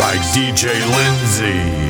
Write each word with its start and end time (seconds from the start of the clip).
by 0.00 0.16
DJ 0.32 0.72
Lindsay. 0.96 1.89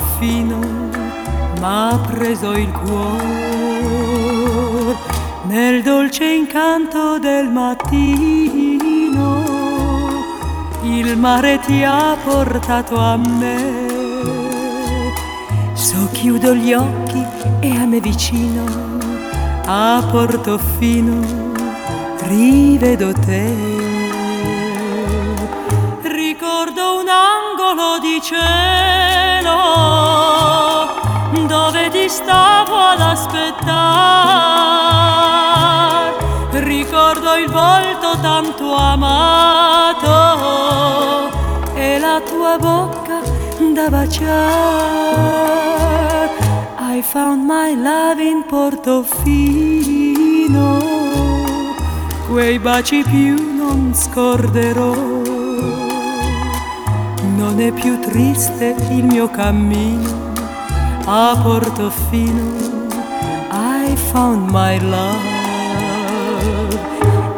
Portofino 0.00 0.58
m'ha 1.60 2.00
preso 2.10 2.52
il 2.52 2.70
cuore 2.72 3.98
nel 5.44 5.82
dolce 5.82 6.24
incanto 6.24 7.18
del 7.18 7.50
mattino 7.50 8.78
il 10.82 11.18
mare 11.18 11.60
ti 11.60 11.82
ha 11.84 12.16
portato 12.24 12.96
a 12.98 13.16
me 13.16 13.88
So 15.74 16.08
chiudo 16.12 16.54
gli 16.54 16.72
occhi 16.72 17.24
e 17.60 17.70
a 17.70 17.86
me 17.86 18.00
vicino, 18.00 18.64
a 19.64 20.06
Portofino, 20.10 21.52
rivedo 22.24 23.12
te. 23.12 23.50
Ricordo 26.02 27.00
un 27.00 27.08
angolo 27.08 27.98
di 27.98 28.20
cielo 28.22 28.89
dove 31.46 31.90
ti 31.90 32.08
stavo 32.08 32.74
ad 32.76 33.00
aspettare. 33.00 33.78
Ricordo 36.50 37.34
il 37.36 37.50
volto 37.50 38.18
tanto 38.20 38.74
amato 38.74 40.08
e 41.74 41.98
la 41.98 42.20
tua 42.20 42.56
bocca 42.58 43.20
da 43.72 43.88
baciare. 43.88 45.28
I 46.92 47.02
found 47.02 47.44
my 47.44 47.74
love 47.74 48.22
in 48.22 48.44
Portofino, 48.46 48.98
quei 52.28 52.58
baci 52.58 53.02
più 53.02 53.56
non 53.56 53.94
scorderò. 53.94 55.29
Non 57.50 57.60
è 57.60 57.72
più 57.72 57.98
triste 57.98 58.76
il 58.90 59.04
mio 59.04 59.28
cammino 59.28 60.32
a 61.04 61.36
Portofino. 61.42 62.54
I 63.50 63.96
found 63.96 64.48
my 64.52 64.78
love. 64.78 65.18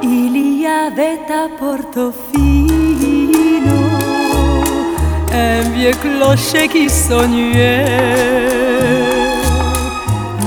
Il 0.02 0.66
à 0.66 1.48
Portofino 1.58 2.92
un 5.32 5.70
vieux 5.70 5.96
clocher 6.02 6.68
qui 6.68 6.90
sonnait 6.90 7.86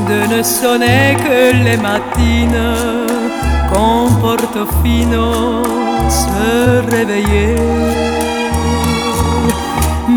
de 0.07 0.27
ne 0.27 0.43
sonner 0.43 1.17
que 1.17 1.53
les 1.63 1.77
matines 1.77 2.75
quand 3.73 4.11
Portofino 4.21 5.63
se 6.07 6.81
réveillait. 6.91 8.24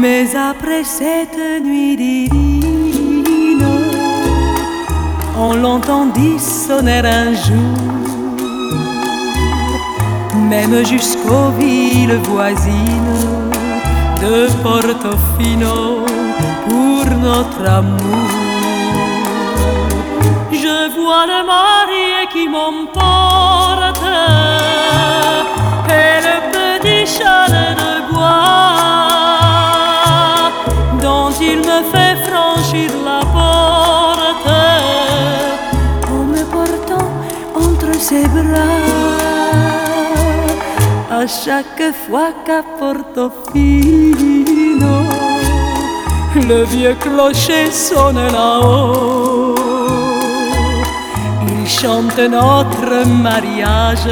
Mais 0.01 0.37
après 0.37 0.85
cette 0.85 1.37
nuit 1.65 1.97
divine, 1.97 3.67
on 5.37 5.55
l'entendit 5.55 6.39
sonner 6.39 7.03
un 7.05 7.35
jour, 7.35 7.79
même 10.37 10.87
jusqu'aux 10.87 11.51
villes 11.59 12.21
voisines 12.31 13.17
de 14.23 14.47
Portofino 14.63 16.07
pour 16.69 17.05
notre 17.17 17.69
amour. 17.69 18.29
Je 20.53 20.79
vois 20.97 21.27
le 21.27 21.41
marié 21.45 22.19
qui 22.33 22.49
m'emporte 22.49 24.05
et 25.89 26.21
le 26.29 26.37
petit 26.55 27.05
chalet 27.19 27.77
de 27.83 28.13
bois 28.13 29.08
il 31.53 31.59
me 31.71 31.81
fait 31.93 32.17
franchir 32.29 32.91
la 33.09 33.21
porte 33.37 34.51
en 36.17 36.23
me 36.33 36.43
portant 36.57 37.11
entre 37.67 37.93
ses 38.09 38.27
bras 38.37 38.87
à 41.11 41.27
chaque 41.27 41.87
fois 42.07 42.31
qu'à 42.45 42.63
Portofino 42.79 44.39
le 46.47 46.65
vieux 46.65 46.95
clocher 47.01 47.71
sonne 47.71 48.21
là-haut. 48.33 49.55
Il 51.49 51.69
chante 51.69 52.19
notre 52.19 53.07
mariage 53.07 54.09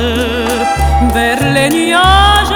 vers 1.14 1.52
les 1.54 1.68
nuages 1.70 2.55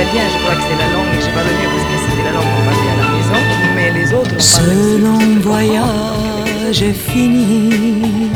L'italien, 0.00 0.28
je 0.32 0.38
crois 0.38 0.54
que 0.54 0.62
c'est 0.62 0.78
la 0.78 0.90
langue, 0.94 1.12
j'ai 1.20 1.32
pas 1.32 1.42
le 1.42 1.52
mieux 1.58 1.68
parce 1.74 1.84
que 1.84 1.96
c'était 2.08 2.24
la 2.24 2.32
langue 2.32 2.50
qu'on 2.54 2.64
parlait 2.64 2.90
à 2.90 2.96
la 3.02 3.08
maison, 3.16 3.40
mais 3.74 3.90
les 3.90 4.14
autres 4.14 4.34
on 4.34 4.40
Ce 4.40 4.98
long 4.98 5.40
voyage 5.42 6.82
est 6.82 6.94
fini, 6.94 8.30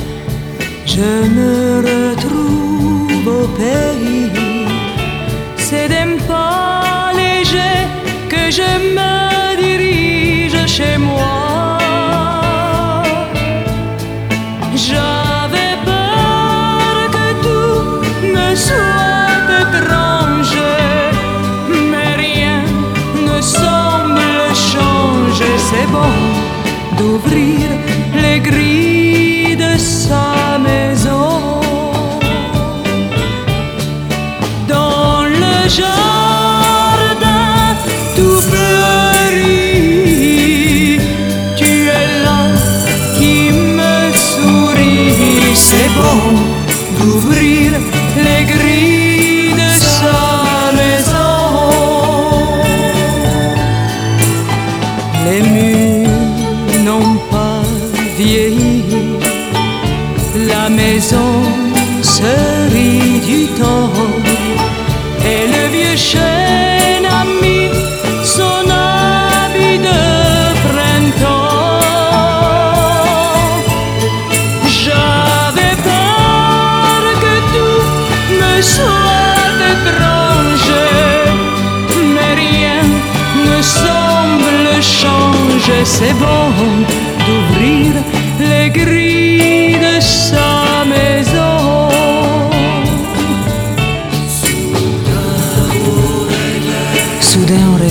je 0.85 1.27
me 1.37 1.79
retrouve 1.89 3.29
au 3.29 3.47
pays. 3.49 4.31
C'est 5.57 5.89
d'un 5.89 6.19
pas 6.29 7.13
léger 7.15 7.77
que 8.29 8.51
je 8.51 8.71
me 8.97 9.57
dirige 9.57 10.67
chez 10.67 10.99
moi. 10.99 11.44
Changer. 25.87 26.35
C'est 26.97 26.99
bon 26.99 27.94
la 60.49 60.69
maison 60.69 61.43
se 62.03 62.33
rit 62.73 63.21
du 63.21 63.47
taureau 63.59 64.15
et 65.25 65.47
le 65.55 65.63
vieux 65.75 65.97
chêne 65.97 67.07
a 67.07 67.25
mis 67.43 67.69
son 68.23 68.65
habit 68.71 69.79
de 69.79 70.03
printemps. 70.67 71.81
J'avais 74.83 75.77
peur 75.89 77.01
que 77.25 77.35
tout 77.55 77.85
me 78.41 78.55
soit 78.63 79.55
étranger, 79.73 81.01
mais 82.15 82.35
rien 82.45 82.83
ne 83.49 83.63
semble 83.63 84.83
changer, 84.83 85.85
c'est 85.85 86.15
bon. 86.15 86.44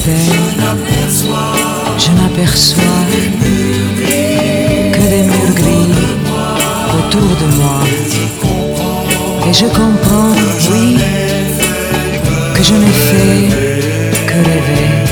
je 0.05 0.11
n'aperçois 2.11 2.83
que 4.91 4.99
des 4.99 5.23
murs 5.23 5.55
gris 5.55 5.87
autour 6.97 7.21
de 7.21 7.45
moi. 7.55 7.79
Et 9.47 9.53
je 9.53 9.65
comprends, 9.65 10.35
oui, 10.71 10.97
que 12.53 12.63
je 12.63 12.73
ne 12.73 12.91
fais 12.91 13.47
que 14.27 14.33
rêver. 14.33 15.02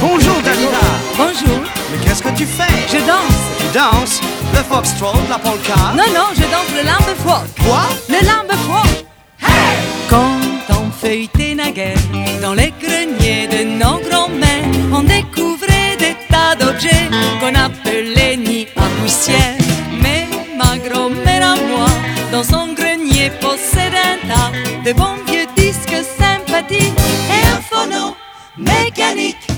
Bonjour 0.00 0.36
Dalida 0.42 0.78
Bonjour. 1.16 1.60
Mais 1.90 2.04
qu'est-ce 2.04 2.22
que 2.22 2.28
tu 2.30 2.46
fais? 2.46 2.86
Je 2.88 2.98
danse. 2.98 3.40
Tu 3.58 3.66
danses? 3.76 4.20
Le 4.54 4.62
foxtrot, 4.62 5.18
la 5.28 5.38
polka? 5.38 5.74
Non, 5.96 6.04
non, 6.14 6.26
je 6.34 6.42
danse 6.42 6.70
le 6.76 6.82
lambe 6.86 7.40
Quoi? 7.64 7.82
Le 8.08 8.26
lambe 8.26 8.50
Hey! 9.40 9.78
Quand 10.08 10.38
on 10.70 10.90
feuilletait 10.90 11.54
naguère 11.54 11.96
Dans 12.42 12.54
les 12.54 12.72
greniers 12.80 13.48
de 13.48 13.64
nos 13.64 13.98
grands-mères 14.08 14.64
On 14.92 15.02
découvrait 15.02 15.96
des 15.98 16.16
tas 16.28 16.54
d'objets 16.58 17.08
Qu'on 17.40 17.54
appelait 17.54 18.36
nids 18.36 18.68
à 18.76 18.82
poussière 19.00 19.56
Mais 20.02 20.28
ma 20.56 20.76
grand-mère 20.78 21.52
à 21.52 21.54
moi 21.56 21.86
Dans 22.32 22.44
son 22.44 22.74
grenier 22.74 23.30
possède 23.40 23.94
un 23.94 24.28
tas 24.28 24.52
De 24.84 24.92
bons 24.92 25.16
vieux 25.26 25.46
disques 25.56 26.04
sympathiques 26.18 26.92
et 27.30 27.46
un 27.46 27.60
phono 27.62 28.16
mécanique. 28.60 29.49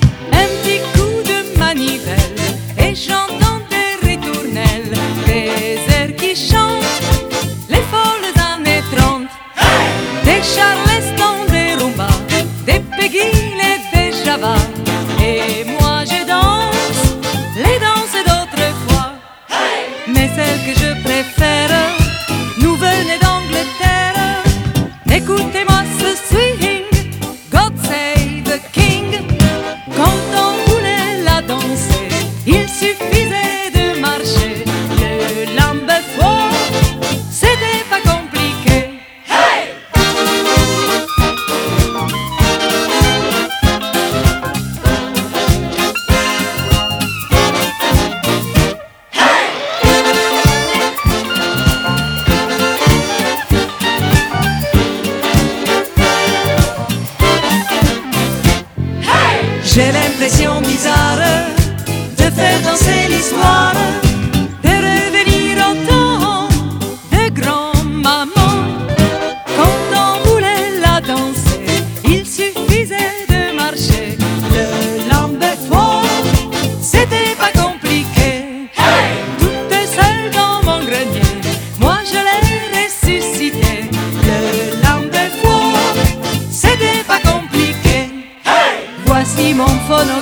teléfono 89.92 90.21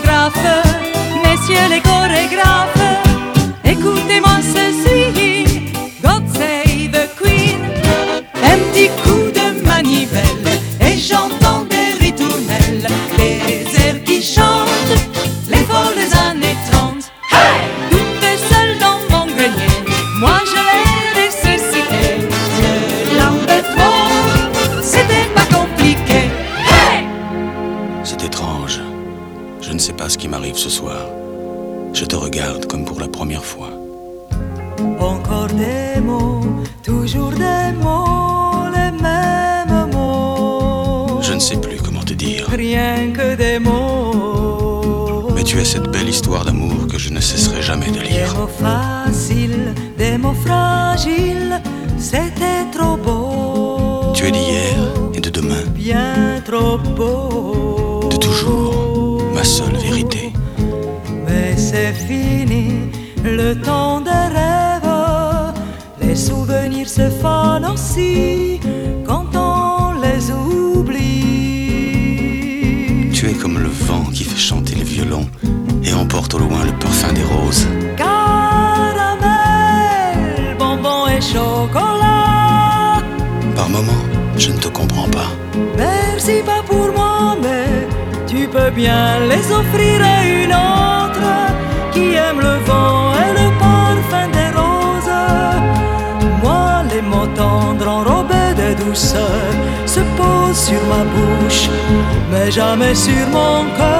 jamais 102.50 102.94
sur 102.94 103.28
mon 103.28 103.64
cœur. 103.76 103.99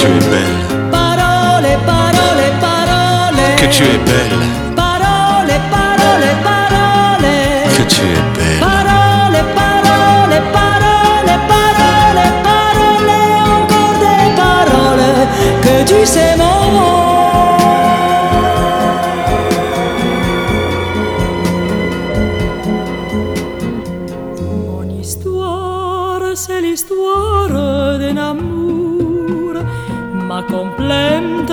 Tu 0.00 0.06
es 0.06 0.24
belle, 0.30 0.90
Parole, 0.90 1.70
parole, 1.86 2.46
parole. 2.64 3.44
que 3.58 3.66
tu 3.66 3.82
es 3.84 3.98
belle, 4.08 4.46
Parole, 4.74 5.54
parole, 5.74 6.28
parole. 6.48 7.32
que 7.76 7.82
tu 7.92 8.02
es 8.16 8.22
belle. 8.36 8.60
Parole, 8.60 9.40
parole, 9.60 10.36
parole, 10.56 11.32
parole, 11.52 12.22
parole, 12.48 13.12
encore 13.56 13.96
des 14.04 14.26
paroles 14.40 15.18
que 15.64 15.74
tu 15.90 16.06
sais 16.06 16.34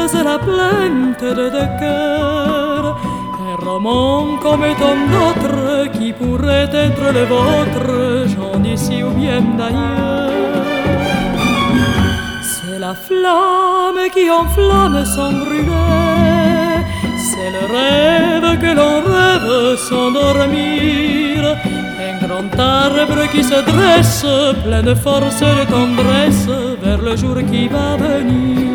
c'est 0.08 0.24
la 0.24 0.40
plainte 0.40 1.22
de 1.22 1.50
deux 1.50 1.72
cœurs. 1.80 2.98
Un 3.50 3.66
roman 3.66 4.38
comme 4.42 4.66
tant 4.80 5.00
d'autres 5.14 5.92
qui 5.98 6.14
pourrait 6.14 6.70
être 6.74 7.08
le 7.18 7.24
vôtre, 7.26 8.28
j'en 8.32 8.60
d'ici 8.60 9.04
ou 9.04 9.10
bien 9.10 9.42
d'ailleurs. 9.58 10.32
C'est 12.42 12.80
la 12.80 12.94
flamme 12.94 14.04
qui 14.14 14.30
enflamme 14.30 15.04
sans 15.06 15.32
brûler. 15.32 16.78
C'est 17.30 17.52
le 17.58 17.64
rêve 17.76 18.60
que 18.62 18.72
l'on 18.80 18.98
rêve 19.14 19.78
sans 19.90 20.12
dormir. 20.12 21.58
Un 22.08 22.26
grand 22.26 22.60
arbre 22.60 23.30
qui 23.32 23.44
se 23.44 23.60
dresse, 23.72 24.26
plein 24.64 24.84
de 24.84 24.96
force 24.96 25.42
et 25.42 25.56
de 25.60 25.66
tendresse, 25.70 26.48
vers 26.82 27.02
le 27.02 27.16
jour 27.16 27.38
qui 27.52 27.68
va 27.68 27.98
venir. 27.98 28.67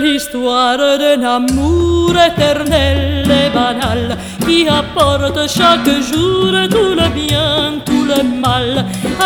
L'histoire 0.00 0.78
d'un 0.78 1.22
amour 1.22 2.12
éternel 2.12 3.24
et 3.30 3.50
banal 3.50 4.16
qui 4.46 4.66
apporte 4.68 5.48
chaque 5.48 5.88
jour 6.10 6.52
tout 6.70 6.94
le 7.00 7.08
bien, 7.08 7.80
tout 7.84 8.04
le 8.04 8.22
mal, 8.22 8.84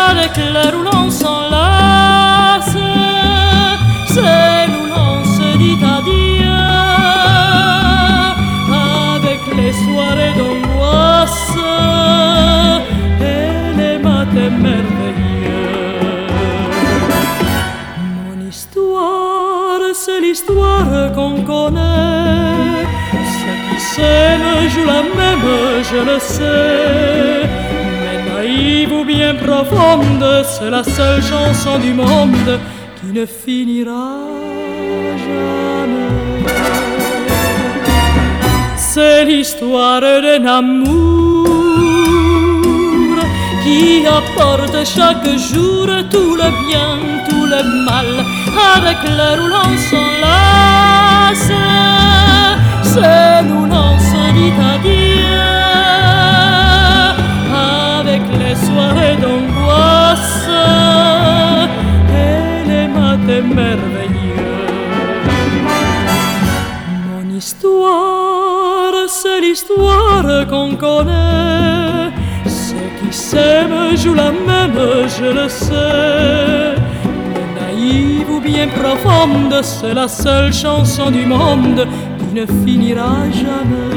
avec 0.09 0.31
l'heure 0.37 0.75
où 0.79 0.83
l'on 0.83 1.09
s'enlace. 1.09 2.77
C'est 4.07 4.67
où 4.77 4.85
l'on 4.93 5.23
avec 9.23 9.41
les 9.55 9.73
soirées 9.73 10.33
d'angoisse 10.37 11.55
et 13.21 13.77
les 13.77 13.97
matins. 13.99 15.10
Je 25.91 25.99
le 26.09 26.19
sais. 26.19 27.47
Mais 27.99 28.19
naïve 28.33 28.91
ou 28.93 29.03
bien 29.03 29.35
profonde, 29.35 30.25
c'est 30.43 30.69
la 30.69 30.83
seule 30.83 31.23
chanson 31.23 31.79
du 31.79 31.93
monde 31.93 32.59
qui 32.97 33.07
ne 33.17 33.25
finira 33.25 34.17
jamais. 35.25 36.11
C'est 38.77 39.25
l'histoire 39.25 40.01
d'un 40.01 40.45
amour 40.45 41.47
qui 43.63 44.05
apporte 44.19 44.77
chaque 44.85 45.29
jour 45.51 45.87
tout 46.09 46.35
le 46.41 46.49
bien, 46.67 46.91
tout 47.29 47.45
le 47.45 47.61
mal, 47.85 48.11
avec 48.75 48.97
l'heure 49.15 49.39
où 49.43 49.47
l'on 49.47 49.71
s'enlace. 49.89 51.51
C'est 52.83 53.31
avec 54.59 55.00
les 58.61 58.67
soirées 58.67 59.17
d'angoisse 59.17 60.47
et 62.09 62.69
les 62.69 62.87
matins 62.87 63.47
merveilleux. 63.55 64.67
Mon 67.07 67.35
histoire, 67.35 68.93
c'est 69.07 69.41
l'histoire 69.41 70.47
qu'on 70.49 70.75
connaît. 70.75 72.11
Ceux 72.45 72.89
qui 72.99 73.15
s'aiment 73.15 73.95
jouent 73.95 74.15
la 74.15 74.31
même, 74.31 74.79
je 75.17 75.25
le 75.25 75.49
sais. 75.49 76.75
Mais 77.33 77.61
naïve 77.61 78.29
ou 78.29 78.39
bien 78.39 78.67
profonde, 78.67 79.59
c'est 79.61 79.93
la 79.93 80.07
seule 80.07 80.53
chanson 80.53 81.11
du 81.11 81.25
monde 81.25 81.87
qui 82.17 82.39
ne 82.39 82.45
finira 82.45 83.29
jamais. 83.31 83.90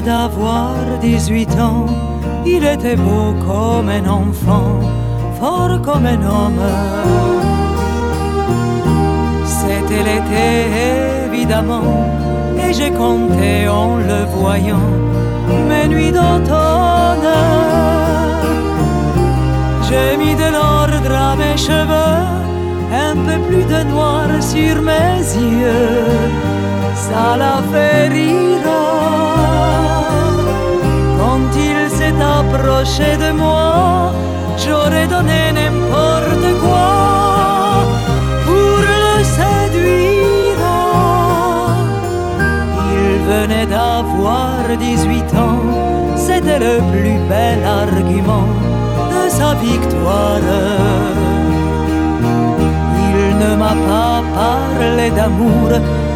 D'avoir 0.00 0.74
18 1.00 1.50
ans, 1.60 1.86
il 2.46 2.64
était 2.64 2.96
beau 2.96 3.34
comme 3.46 3.88
un 3.88 4.06
enfant, 4.08 4.80
fort 5.38 5.80
comme 5.82 6.06
un 6.06 6.22
homme. 6.22 6.64
C'était 9.44 10.02
l'été 10.08 10.48
évidemment, 11.26 12.06
et 12.56 12.72
j'ai 12.72 12.90
compté 12.90 13.68
en 13.68 13.96
le 13.96 14.24
voyant 14.36 14.90
mes 15.68 15.86
nuits 15.88 16.12
d'automne. 16.12 17.32
J'ai 19.88 20.16
mis 20.16 20.34
de 20.34 20.48
l'ordre 20.56 21.14
à 21.14 21.36
mes 21.36 21.56
cheveux, 21.56 22.22
un 23.08 23.14
peu 23.26 23.38
plus 23.46 23.64
de 23.64 23.82
noir 23.90 24.26
sur 24.40 24.80
mes 24.80 25.20
yeux, 25.20 26.12
l'a. 27.12 27.52
Quand 31.18 31.48
il 31.56 31.90
s'est 31.90 32.20
approché 32.38 33.16
de 33.16 33.32
moi, 33.32 34.12
j'aurais 34.56 35.06
donné 35.06 35.52
n'importe 35.58 36.48
quoi 36.62 36.90
pour 38.46 38.78
le 38.90 39.24
séduire. 39.36 40.64
Il 42.94 43.12
venait 43.32 43.66
d'avoir 43.66 44.62
18 44.78 45.34
ans, 45.34 45.62
c'était 46.16 46.58
le 46.58 46.76
plus 46.92 47.18
bel 47.28 47.58
argument 47.64 48.48
de 49.12 49.22
sa 49.28 49.54
victoire. 49.54 50.48
Il 53.14 53.38
ne 53.38 53.56
m'a 53.56 53.74
pas 53.88 54.22
parlé 54.34 55.10
d'amour, 55.10 55.70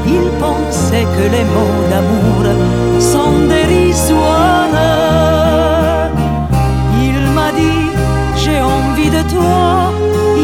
il 0.07 0.31
pensait 0.40 1.07
que 1.16 1.25
les 1.35 1.45
mots 1.55 1.83
d'amour 1.90 2.45
sont 3.01 3.38
dérisoires. 3.49 4.77
Il 7.07 7.19
m'a 7.37 7.51
dit, 7.53 7.90
j'ai 8.42 8.61
envie 8.61 9.11
de 9.11 9.23
toi, 9.35 9.92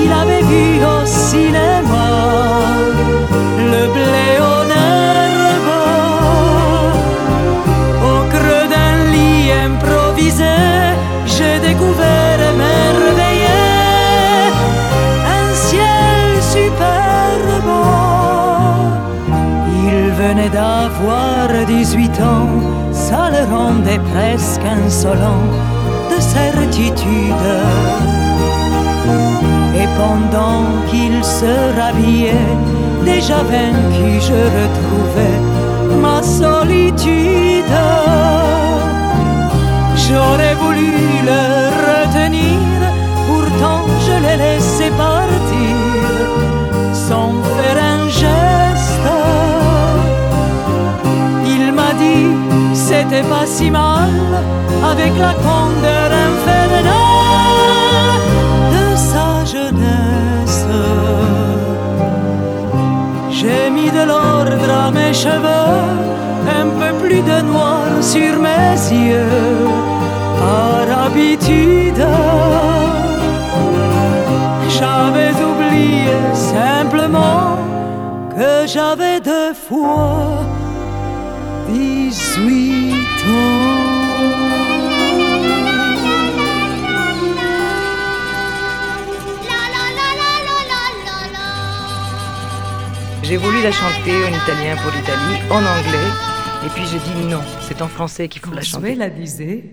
il 0.03 0.11
avait 0.23 0.45
vu 0.53 0.67
au 0.85 1.05
cinéma 1.07 2.09
le 3.73 3.83
blé 3.95 4.27
herbe 4.41 5.73
au 8.11 8.19
creux 8.35 8.67
d'un 8.75 8.97
lit 9.13 9.51
improvisé, 9.67 10.57
j'ai 11.27 11.59
découvert 11.69 12.52
Venait 20.43 20.55
d'avoir 20.55 21.49
18 21.69 22.21
ans, 22.21 22.49
ça 22.91 23.31
le 23.31 23.55
rendait 23.55 24.01
presque 24.13 24.61
insolent 24.65 25.47
de 26.11 26.21
certitude. 26.21 27.47
Et 29.77 29.87
pendant 29.97 30.65
qu'il 30.91 31.23
se 31.23 31.79
rhabillait, 31.79 32.33
déjà 33.05 33.43
vaincu, 33.45 34.21
je 34.21 34.41
retrouvais 34.59 35.39
ma 36.01 36.21
solitude. 36.23 37.77
J'aurais 39.95 40.55
voulu 40.57 40.93
le 41.25 41.52
c'était 53.03 53.29
pas 53.29 53.47
si 53.47 53.71
mal, 53.71 54.11
avec 54.91 55.13
la 55.19 55.35
candeur 55.47 56.09
infernale 56.29 56.93
de 58.75 58.97
sa 58.97 59.45
jeunesse. 59.45 60.67
J'ai 63.31 63.71
mis 63.71 63.91
de 63.91 64.05
l'ordre 64.07 64.69
à 64.85 64.91
mes 64.91 65.13
cheveux, 65.13 65.83
un 66.61 66.69
peu 66.81 66.93
plus 67.03 67.23
de 67.23 67.39
noir 67.43 67.89
sur 68.01 68.39
mes 68.49 68.77
yeux, 69.09 69.69
par 70.41 71.07
habitude. 71.07 72.05
J'avais 74.77 75.35
oublié 75.51 76.19
simplement 76.35 77.59
que 78.37 78.67
j'avais 78.67 79.21
deux 79.21 79.55
fois 79.55 80.42
voulu 93.43 93.61
la 93.63 93.73
chanter 93.73 94.17
en 94.25 94.29
italien 94.29 94.77
pour 94.83 94.93
l'Italie, 94.93 95.41
en 95.51 95.57
anglais, 95.57 96.11
et 96.65 96.69
puis 96.69 96.85
j'ai 96.91 96.99
dit 96.99 97.27
non, 97.29 97.43
c'est 97.67 97.83
en 97.83 97.89
français 97.89 98.29
qu'il 98.29 98.41
faut 98.41 98.55
la 98.55 98.63
chanter. 98.63 98.95
la 98.95 99.11
disait 99.11 99.65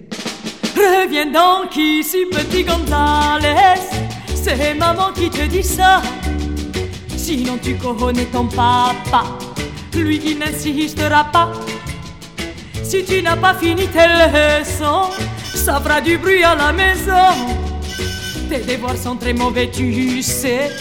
Reviens 0.75 1.27
donc 1.27 1.75
ici, 1.75 2.25
petit 2.31 2.63
Gonzales. 2.63 3.79
C'est 4.33 4.73
maman 4.73 5.11
qui 5.13 5.29
te 5.29 5.45
dit 5.45 5.63
ça. 5.63 6.01
Sinon, 7.15 7.59
tu 7.61 7.75
connais 7.75 8.25
ton 8.25 8.45
papa. 8.45 9.23
Lui, 9.93 10.21
il 10.25 10.39
n'insistera 10.39 11.25
pas. 11.25 11.51
Si 12.83 13.03
tu 13.03 13.21
n'as 13.21 13.35
pas 13.35 13.53
fini 13.53 13.87
tes 13.87 14.07
leçons, 14.07 15.11
ça 15.53 15.79
fera 15.79 16.01
du 16.01 16.17
bruit 16.17 16.43
à 16.43 16.55
la 16.55 16.71
maison. 16.71 17.55
Tes 18.49 18.59
devoirs 18.59 18.97
sont 18.97 19.15
très 19.15 19.33
mauvais, 19.33 19.69
tu 19.69 20.23
sais. 20.23 20.71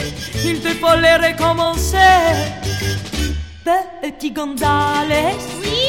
Il 0.45 0.61
te 0.61 0.69
faut 0.69 0.97
les 0.97 1.29
recommencer 1.29 2.68
petit 4.11 4.31
Gonzales 4.31 5.35
Oui 5.61 5.89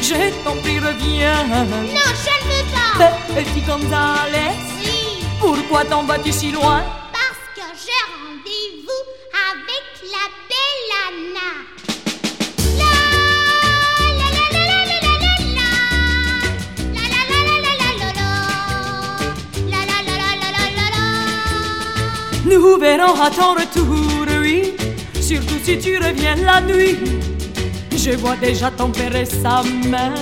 Je 0.00 0.30
t'en 0.44 0.56
prie, 0.62 0.78
reviens 0.78 1.44
Non, 1.44 2.10
je 2.24 2.34
ne 2.34 2.48
veux 2.48 2.66
pas 2.72 3.12
Petit 3.34 3.60
Gonzales 3.62 4.54
Oui 4.78 5.24
Pourquoi 5.40 5.84
t'en 5.84 6.04
vas-tu 6.04 6.32
si 6.32 6.50
loin 6.50 6.82
Parce 7.12 7.44
que 7.54 7.66
j'ai 7.84 8.02
rendez-vous 8.16 9.02
avec 9.50 9.84
la 10.14 10.24
belle 10.48 10.92
Anna 11.08 11.50
Nous 22.46 22.78
verrons 22.78 23.20
à 23.20 23.30
ton 23.30 23.52
retour, 23.52 24.26
oui, 24.40 24.74
surtout 25.20 25.58
si 25.62 25.78
tu 25.78 25.98
reviens 25.98 26.36
la 26.36 26.62
nuit. 26.62 26.96
Je 28.10 28.16
vois 28.16 28.36
déjà 28.36 28.70
ton 28.70 28.88
père 28.90 29.14
et 29.14 29.26
sa 29.26 29.62
main. 29.86 30.14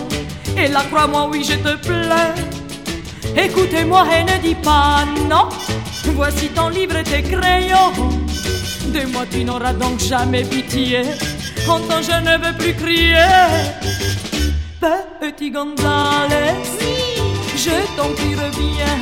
Et 0.59 0.67
là, 0.67 0.83
crois-moi, 0.91 1.29
oui, 1.31 1.45
je 1.45 1.53
te 1.53 1.77
plains. 1.87 2.35
Écoutez-moi 3.37 4.05
et 4.13 4.25
ne 4.25 4.39
dis 4.43 4.57
pas 4.57 5.05
non. 5.31 5.49
Voici 6.07 6.49
ton 6.49 6.69
livre 6.69 6.97
et 6.97 7.05
tes 7.05 7.23
crayons. 7.23 7.93
De 8.87 9.07
moi, 9.13 9.23
tu 9.31 9.45
n'auras 9.45 9.73
donc 9.73 10.01
jamais 10.01 10.43
pitié. 10.43 11.03
Entends, 11.69 12.03
je 12.03 12.19
ne 12.29 12.45
veux 12.45 12.57
plus 12.59 12.75
crier. 12.75 13.25
Petit 15.21 15.53
Gonzales, 15.53 16.57
Oui 16.81 17.23
je 17.57 17.71
t'en 17.97 18.09
prie, 18.15 18.35
reviens. 18.35 18.99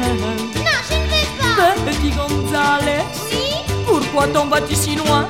Non, 0.59 0.79
je 0.89 0.95
ne 0.95 1.07
veux 1.11 1.57
pas 1.57 1.91
Petit 1.91 2.11
Gonzales, 2.11 3.05
Oui 3.31 3.75
pourquoi 3.87 4.27
t'en 4.29 4.47
vas-tu 4.47 4.75
si 4.75 4.97
loin? 4.97 5.27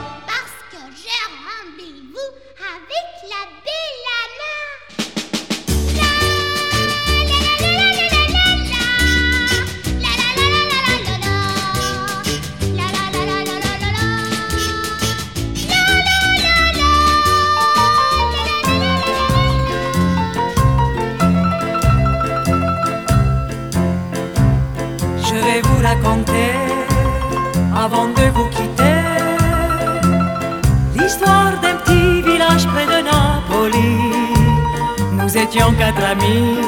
Avant 27.84 28.08
de 28.08 28.24
vous 28.34 28.48
quitter, 28.56 29.00
l'histoire 30.96 31.52
d'un 31.62 31.76
petit 31.82 32.22
village 32.22 32.66
près 32.66 32.86
de 32.86 33.00
Napoli. 33.10 33.92
Nous 35.12 35.36
étions 35.36 35.72
quatre 35.72 36.04
amis, 36.14 36.58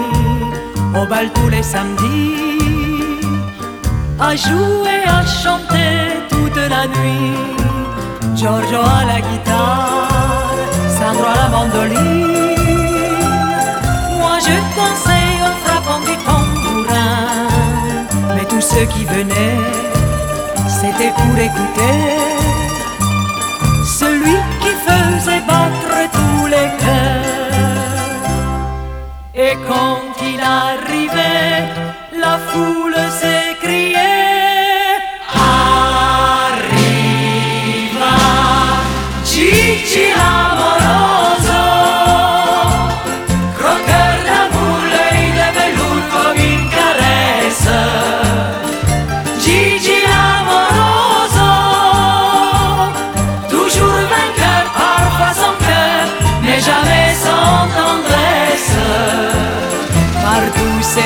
au 0.94 1.06
bal 1.06 1.30
tous 1.34 1.48
les 1.48 1.62
samedis, 1.62 3.20
à 4.20 4.36
jouer, 4.36 5.02
à 5.06 5.24
chanter 5.24 5.94
toute 6.28 6.56
la 6.56 6.86
nuit. 6.86 7.36
Giorgio 8.34 8.80
à 8.80 9.04
la 9.10 9.20
guitare, 9.20 10.52
Sandro 10.98 11.24
à 11.24 11.36
la 11.40 11.48
mandoline. 11.54 12.56
Moi 14.18 14.36
je 14.46 14.56
dansais 14.76 15.15
ceux 18.76 18.86
qui 18.86 19.04
venaient, 19.04 19.58
c'était 20.68 21.12
pour 21.18 21.34
écouter 21.48 21.98
celui 24.00 24.36
qui 24.62 24.72
faisait 24.86 25.44
battre 25.52 25.96
tous 26.16 26.46
les 26.46 26.68
cœurs. 26.82 28.06
Et 29.34 29.54
quand 29.68 30.08
il 30.30 30.40
arrivait, 30.40 31.58
la 32.20 32.38
foule 32.48 32.85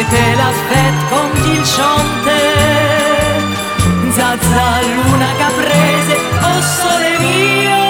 c'était 0.01 0.35
la 0.37 0.51
fête 0.69 1.01
quand 1.11 1.33
il 1.53 1.63
chantait. 1.77 2.57
Zaza, 4.17 4.69
luna 4.89 5.31
caprese, 5.41 6.17
oh 6.49 6.61
sole 6.79 7.13
mio. 7.25 7.85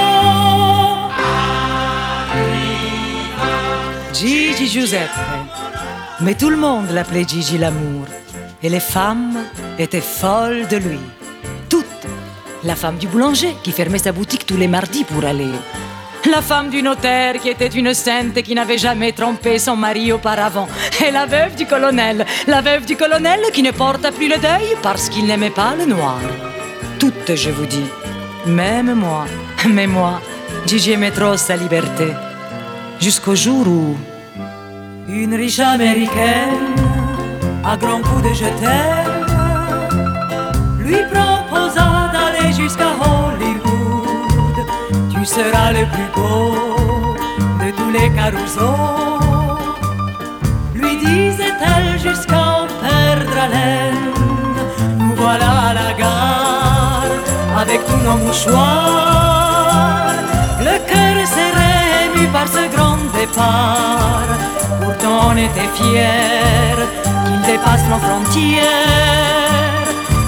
Gigi 4.12 4.66
Giuseppe. 4.66 5.18
Mais 6.20 6.34
tout 6.34 6.50
le 6.50 6.56
monde 6.56 6.90
l'appelait 6.90 7.26
Gigi 7.26 7.58
l'amour. 7.58 8.06
Et 8.62 8.68
les 8.68 8.80
femmes 8.80 9.38
étaient 9.78 10.00
folles 10.00 10.66
de 10.68 10.76
lui. 10.76 11.00
Toutes. 11.68 11.86
La 12.64 12.74
femme 12.74 12.98
du 12.98 13.06
boulanger 13.06 13.54
qui 13.62 13.72
fermait 13.72 13.98
sa 13.98 14.12
boutique 14.12 14.46
tous 14.46 14.56
les 14.56 14.68
mardis 14.68 15.04
pour 15.04 15.24
aller 15.24 15.52
la 16.28 16.42
femme 16.42 16.70
du 16.70 16.82
notaire 16.82 17.34
qui 17.40 17.48
était 17.48 17.68
une 17.68 17.94
sainte 17.94 18.36
et 18.36 18.42
qui 18.42 18.54
n'avait 18.54 18.78
jamais 18.78 19.12
trompé 19.12 19.58
son 19.58 19.76
mari 19.76 20.12
auparavant. 20.12 20.68
Et 21.06 21.10
la 21.10 21.26
veuve 21.26 21.54
du 21.56 21.66
colonel. 21.66 22.26
La 22.46 22.60
veuve 22.60 22.84
du 22.84 22.96
colonel 22.96 23.40
qui 23.52 23.62
ne 23.62 23.70
porta 23.70 24.12
plus 24.12 24.28
le 24.28 24.36
deuil 24.36 24.76
parce 24.82 25.08
qu'il 25.08 25.26
n'aimait 25.26 25.50
pas 25.50 25.74
le 25.78 25.86
noir. 25.86 26.20
Toutes, 26.98 27.34
je 27.34 27.50
vous 27.50 27.66
dis. 27.66 27.86
Même 28.46 28.94
moi. 28.94 29.24
Mais 29.68 29.86
moi, 29.86 30.20
Gigi 30.66 30.92
aimait 30.92 31.10
trop 31.10 31.36
sa 31.36 31.56
liberté. 31.56 32.08
Jusqu'au 33.00 33.34
jour 33.34 33.66
où... 33.66 33.96
Une 35.08 35.34
riche 35.34 35.58
américaine, 35.58 36.76
à 37.64 37.76
grands 37.76 38.00
coups 38.00 38.22
de 38.22 38.32
je 38.32 38.44
lui 40.84 40.96
proposa 41.10 41.39
Tu 45.32 45.36
seras 45.36 45.70
le 45.70 45.86
plus 45.86 46.10
beau 46.12 47.14
de 47.62 47.70
tous 47.76 47.90
les 47.92 48.10
carousaux. 48.10 49.20
Lui 50.74 50.96
disait-elle 50.96 52.00
jusqu'à 52.00 52.42
en 52.62 52.66
perdre 52.82 53.36
haleine. 53.44 54.10
Nous 54.98 55.14
voilà 55.14 55.50
à 55.68 55.74
la 55.74 55.92
gare 55.92 57.14
avec 57.56 57.80
tous 57.86 58.02
nos 58.06 58.16
mouchoirs. 58.16 60.14
Le 60.58 60.76
cœur 60.90 61.16
serré, 61.34 61.74
ému 62.06 62.26
par 62.32 62.48
ce 62.48 62.66
grand 62.74 62.98
départ. 63.16 64.30
Pourtant 64.82 65.30
on 65.30 65.36
était 65.36 65.70
fiers 65.76 66.82
qu'il 67.24 67.40
dépasse 67.42 67.84
nos 67.88 68.00
frontières. 68.00 68.66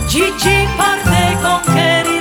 Gigi 0.08 0.58
partait 0.78 1.34
conquérir 1.42 2.11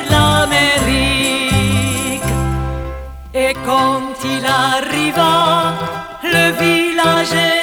quand 3.71 4.17
il 4.25 4.45
arriva, 4.45 5.73
le 6.23 6.45
village 6.61 7.60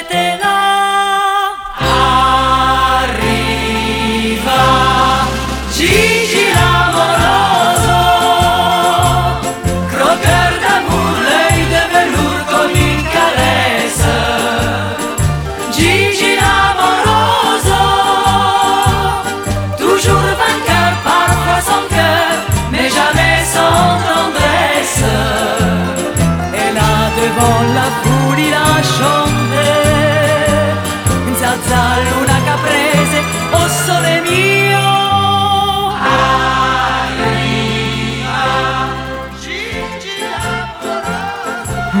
oh 29.01 29.27
mio 34.23 34.89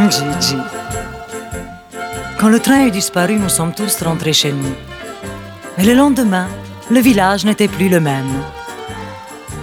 Gigi 0.09 0.57
Quand 2.39 2.49
le 2.49 2.59
train 2.59 2.87
est 2.87 2.91
disparu, 2.91 3.35
nous 3.35 3.49
sommes 3.49 3.73
tous 3.73 4.01
rentrés 4.01 4.33
chez 4.33 4.51
nous. 4.51 4.73
Et 5.77 5.83
le 5.83 5.93
lendemain, 5.93 6.47
le 6.89 6.99
village 6.99 7.45
n'était 7.45 7.67
plus 7.67 7.89
le 7.89 7.99
même. 7.99 8.31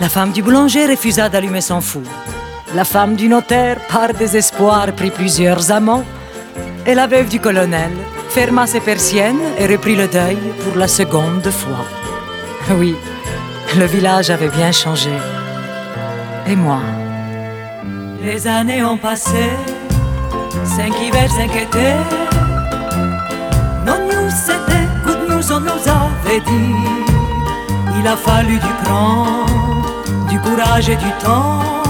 La 0.00 0.08
femme 0.08 0.32
du 0.32 0.42
boulanger 0.42 0.86
refusa 0.86 1.28
d'allumer 1.28 1.62
son 1.62 1.80
four. 1.80 2.02
La 2.74 2.84
femme 2.84 3.16
du 3.16 3.28
notaire, 3.28 3.78
par 3.88 4.12
désespoir, 4.12 4.92
prit 4.92 5.10
plusieurs 5.10 5.70
amants. 5.72 6.04
Et 6.88 6.94
la 6.94 7.08
veuve 7.08 7.28
du 7.28 7.40
colonel 7.40 7.90
ferma 8.28 8.66
ses 8.66 8.78
persiennes 8.78 9.40
et 9.58 9.66
reprit 9.66 9.96
le 9.96 10.06
deuil 10.06 10.38
pour 10.62 10.76
la 10.76 10.86
seconde 10.86 11.50
fois. 11.50 11.84
Oui, 12.78 12.94
le 13.76 13.86
village 13.86 14.30
avait 14.30 14.48
bien 14.48 14.70
changé. 14.70 15.10
Et 16.46 16.54
moi 16.54 16.78
Les 18.22 18.46
années 18.46 18.84
ont 18.84 18.98
passé, 18.98 19.50
cinq 20.64 20.92
hivers, 21.02 21.30
cinq 21.30 21.56
étés. 21.56 21.96
Non 23.84 23.98
news, 24.08 24.30
c'était 24.30 24.86
good 25.04 25.28
news, 25.28 25.52
on 25.52 25.60
nous 25.60 25.84
avait 25.96 26.40
dit. 26.40 26.74
Il 27.98 28.06
a 28.06 28.16
fallu 28.16 28.58
du 28.58 28.72
cran, 28.84 29.26
du 30.28 30.38
courage 30.38 30.88
et 30.88 30.96
du 30.96 31.10
temps 31.20 31.82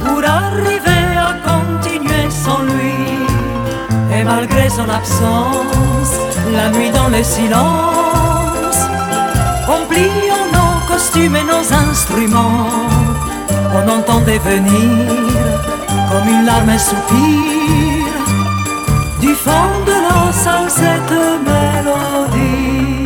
pour 0.00 0.22
arriver 0.22 1.06
à 1.16 1.32
continuer 1.48 2.28
sans 2.28 2.62
lui. 2.62 3.17
Et 4.18 4.24
malgré 4.24 4.68
son 4.68 4.88
absence, 4.88 6.12
la 6.52 6.70
nuit 6.70 6.90
dans 6.90 7.08
le 7.08 7.22
silence, 7.22 8.80
en 9.68 9.86
pliant 9.88 10.46
nos 10.52 10.92
costumes 10.92 11.36
et 11.36 11.44
nos 11.44 11.72
instruments, 11.88 12.66
on 13.76 13.88
entendait 13.88 14.40
venir 14.40 15.06
comme 16.10 16.28
une 16.28 16.46
larme 16.46 16.70
un 16.70 16.78
soupir 16.78 18.06
du 19.20 19.34
fond 19.34 19.84
de 19.86 19.92
la 19.92 20.32
salle 20.32 20.68
cette 20.68 21.12
mélodie. 21.46 22.97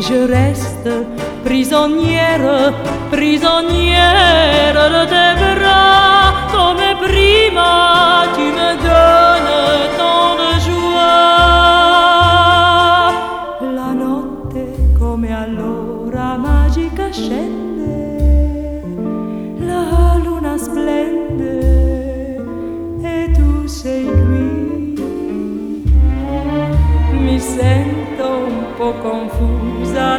et 0.00 0.02
je 0.02 0.26
reste 0.32 0.88
prisonnière, 1.44 2.72
prisonnière 3.10 4.74
de 5.14 5.39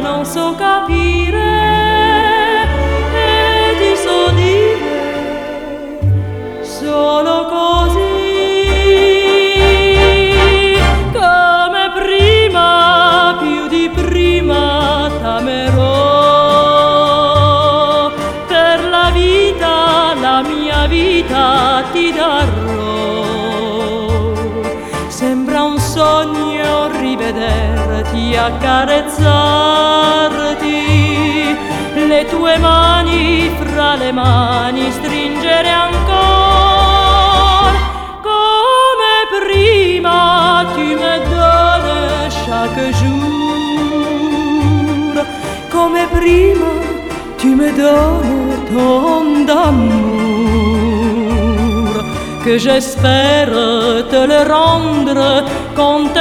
não 0.00 0.24
sou 0.24 0.54
capaz. 0.54 1.01
tue 32.52 32.58
mani 32.58 33.50
fra 33.58 33.96
le 33.96 34.12
mani 34.12 34.90
stringere 34.90 35.70
ancora. 35.70 36.10
Come 38.28 39.12
prima 39.38 40.66
tu 40.74 40.86
me 41.02 41.14
donnes 41.32 42.30
chaque 42.44 42.84
jour. 43.00 43.94
Come 45.70 46.02
prima 46.08 46.70
tu 47.38 47.54
me 47.54 47.72
donnes 47.72 48.64
ton 48.72 49.26
amour 49.66 50.72
que 52.44 52.58
j'espère 52.58 53.52
te 54.10 54.20
le 54.32 54.40
rendre 54.52 55.44
quand 55.74 56.16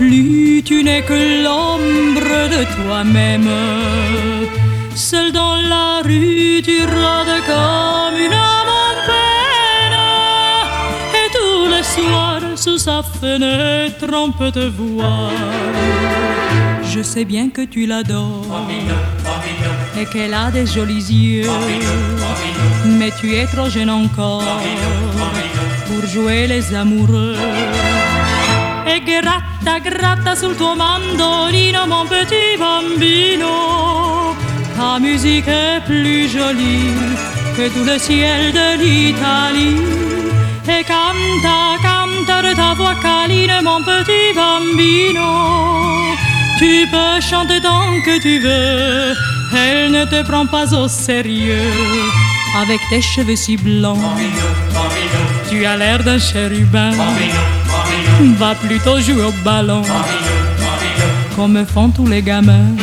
plus, 0.00 0.62
tu 0.64 0.82
n'es 0.82 1.02
que 1.02 1.20
l'ombre 1.44 2.34
de 2.54 2.62
toi-même. 2.76 3.50
Seul 4.94 5.30
dans 5.30 5.56
la 5.72 6.00
rue, 6.02 6.62
tu 6.68 6.78
rôdes 6.94 7.38
comme 7.50 8.16
une 8.26 8.36
âme 8.56 8.72
en 8.84 8.92
peine. 9.08 10.00
Et 11.20 11.28
tous 11.36 11.64
les 11.74 11.86
soirs, 11.94 12.46
sous 12.56 12.78
sa 12.78 13.02
fenêtre, 13.02 14.08
on 14.24 14.30
peut 14.32 14.52
te 14.60 14.66
voir. 14.80 15.32
Je 16.92 17.02
sais 17.02 17.26
bien 17.26 17.50
que 17.50 17.64
tu 17.74 17.86
l'adores 17.86 18.66
et 20.00 20.06
qu'elle 20.06 20.34
a 20.34 20.50
des 20.50 20.66
jolis 20.66 21.08
yeux. 21.12 21.50
Mais 22.98 23.12
tu 23.20 23.34
es 23.34 23.46
trop 23.46 23.68
jeune 23.68 23.90
encore 23.90 24.62
pour 25.88 26.02
jouer 26.14 26.46
les 26.46 26.74
amoureux. 26.74 27.36
E 28.86 29.49
gratta, 29.70 29.78
gratta 29.78 30.34
sul 30.34 30.56
tuo 30.56 30.74
mandolino, 30.74 31.86
mon 31.86 32.06
petit 32.08 32.56
bambino. 32.58 34.34
Ta 34.76 34.98
musique 34.98 35.46
est 35.46 35.80
plus 35.84 36.28
jolie 36.28 36.94
que 37.56 37.68
tout 37.68 37.84
le 37.84 37.98
ciel 37.98 38.52
de 38.52 38.78
l'Italie. 38.78 39.76
Et 40.66 40.84
canta, 40.84 41.76
canta 41.82 42.42
de 42.42 42.54
ta 42.54 42.74
voix 42.74 42.94
câline, 43.00 43.60
mon 43.62 43.82
petit 43.82 44.32
bambino. 44.34 45.28
Tu 46.58 46.86
peux 46.90 47.20
chanter 47.20 47.60
tant 47.60 48.00
que 48.04 48.20
tu 48.20 48.38
veux, 48.38 49.14
elle 49.56 49.90
ne 49.92 50.04
te 50.04 50.22
prend 50.22 50.46
pas 50.46 50.74
au 50.74 50.88
sérieux. 50.88 51.72
Avec 52.60 52.80
tes 52.90 53.00
cheveux 53.00 53.36
si 53.36 53.56
blancs, 53.56 53.98
tu 55.48 55.64
as 55.64 55.76
l'air 55.76 56.02
d'un 56.02 56.18
chérubin. 56.18 56.90
Va 58.22 58.54
plutôt 58.54 59.00
jouer 59.00 59.24
au 59.24 59.32
ballon, 59.42 59.82
comme 61.36 61.64
font 61.64 61.88
tous 61.88 62.06
les 62.06 62.20
gamins. 62.20 62.76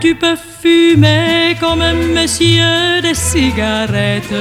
Tu 0.00 0.14
peux 0.14 0.36
fumer 0.62 1.56
comme 1.58 1.80
un 1.80 1.94
monsieur 1.94 3.00
des 3.02 3.14
cigarettes, 3.14 4.34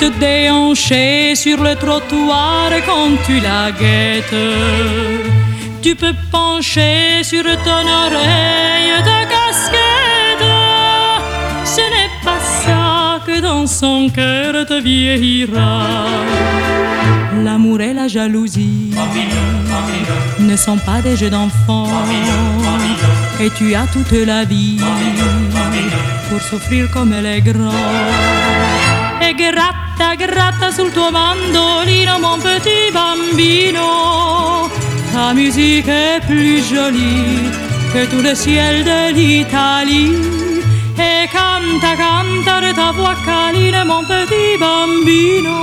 te 0.00 0.08
déhancher 0.18 1.36
sur 1.36 1.62
le 1.62 1.76
trottoir 1.76 2.70
quand 2.86 3.12
tu 3.24 3.38
la 3.40 3.70
guettes. 3.70 4.34
Tu 5.80 5.94
peux 5.94 6.14
pencher 6.32 7.22
sur 7.22 7.44
ton 7.44 7.84
oreille 8.04 8.96
de 9.10 9.18
casquette. 9.32 10.48
Ce 11.64 11.80
n'est 11.80 12.14
pas 12.24 12.40
ça 12.64 12.79
que 13.30 13.40
dans 13.40 13.66
son 13.66 14.08
cœur 14.08 14.66
te 14.66 14.80
vieillira. 14.80 15.86
L'amour 17.44 17.80
et 17.80 17.94
la 17.94 18.08
jalousie 18.08 18.90
ne 20.38 20.56
sont 20.56 20.78
pas 20.78 21.00
des 21.00 21.16
jeux 21.16 21.30
d'enfants. 21.30 21.88
Et 23.40 23.50
tu 23.50 23.74
as 23.74 23.86
toute 23.94 24.12
la 24.26 24.44
vie 24.44 24.78
pour 26.28 26.40
souffrir 26.40 26.90
comme 26.90 27.14
les 27.22 27.40
grands. 27.40 27.86
E 29.22 29.32
gratta, 29.42 30.16
gratta 30.16 30.72
sul 30.76 30.90
tuo 30.92 31.10
mandolino, 31.10 32.18
mon 32.20 32.38
petit 32.38 32.86
bambino. 32.92 33.88
Ta 35.12 35.34
musique 35.34 35.88
est 35.88 36.20
plus 36.26 36.62
jolie 36.72 37.50
que 37.92 38.06
tout 38.10 38.22
le 38.22 38.34
ciel 38.34 38.84
de 38.84 39.14
l'Italie. 39.14 40.39
Et 40.98 41.26
canta, 41.28 41.96
canta 41.96 42.60
de 42.60 42.72
ta 42.74 42.92
voix 42.92 43.14
câline, 43.24 43.84
mon 43.86 44.02
petit 44.04 44.58
bambino. 44.58 45.58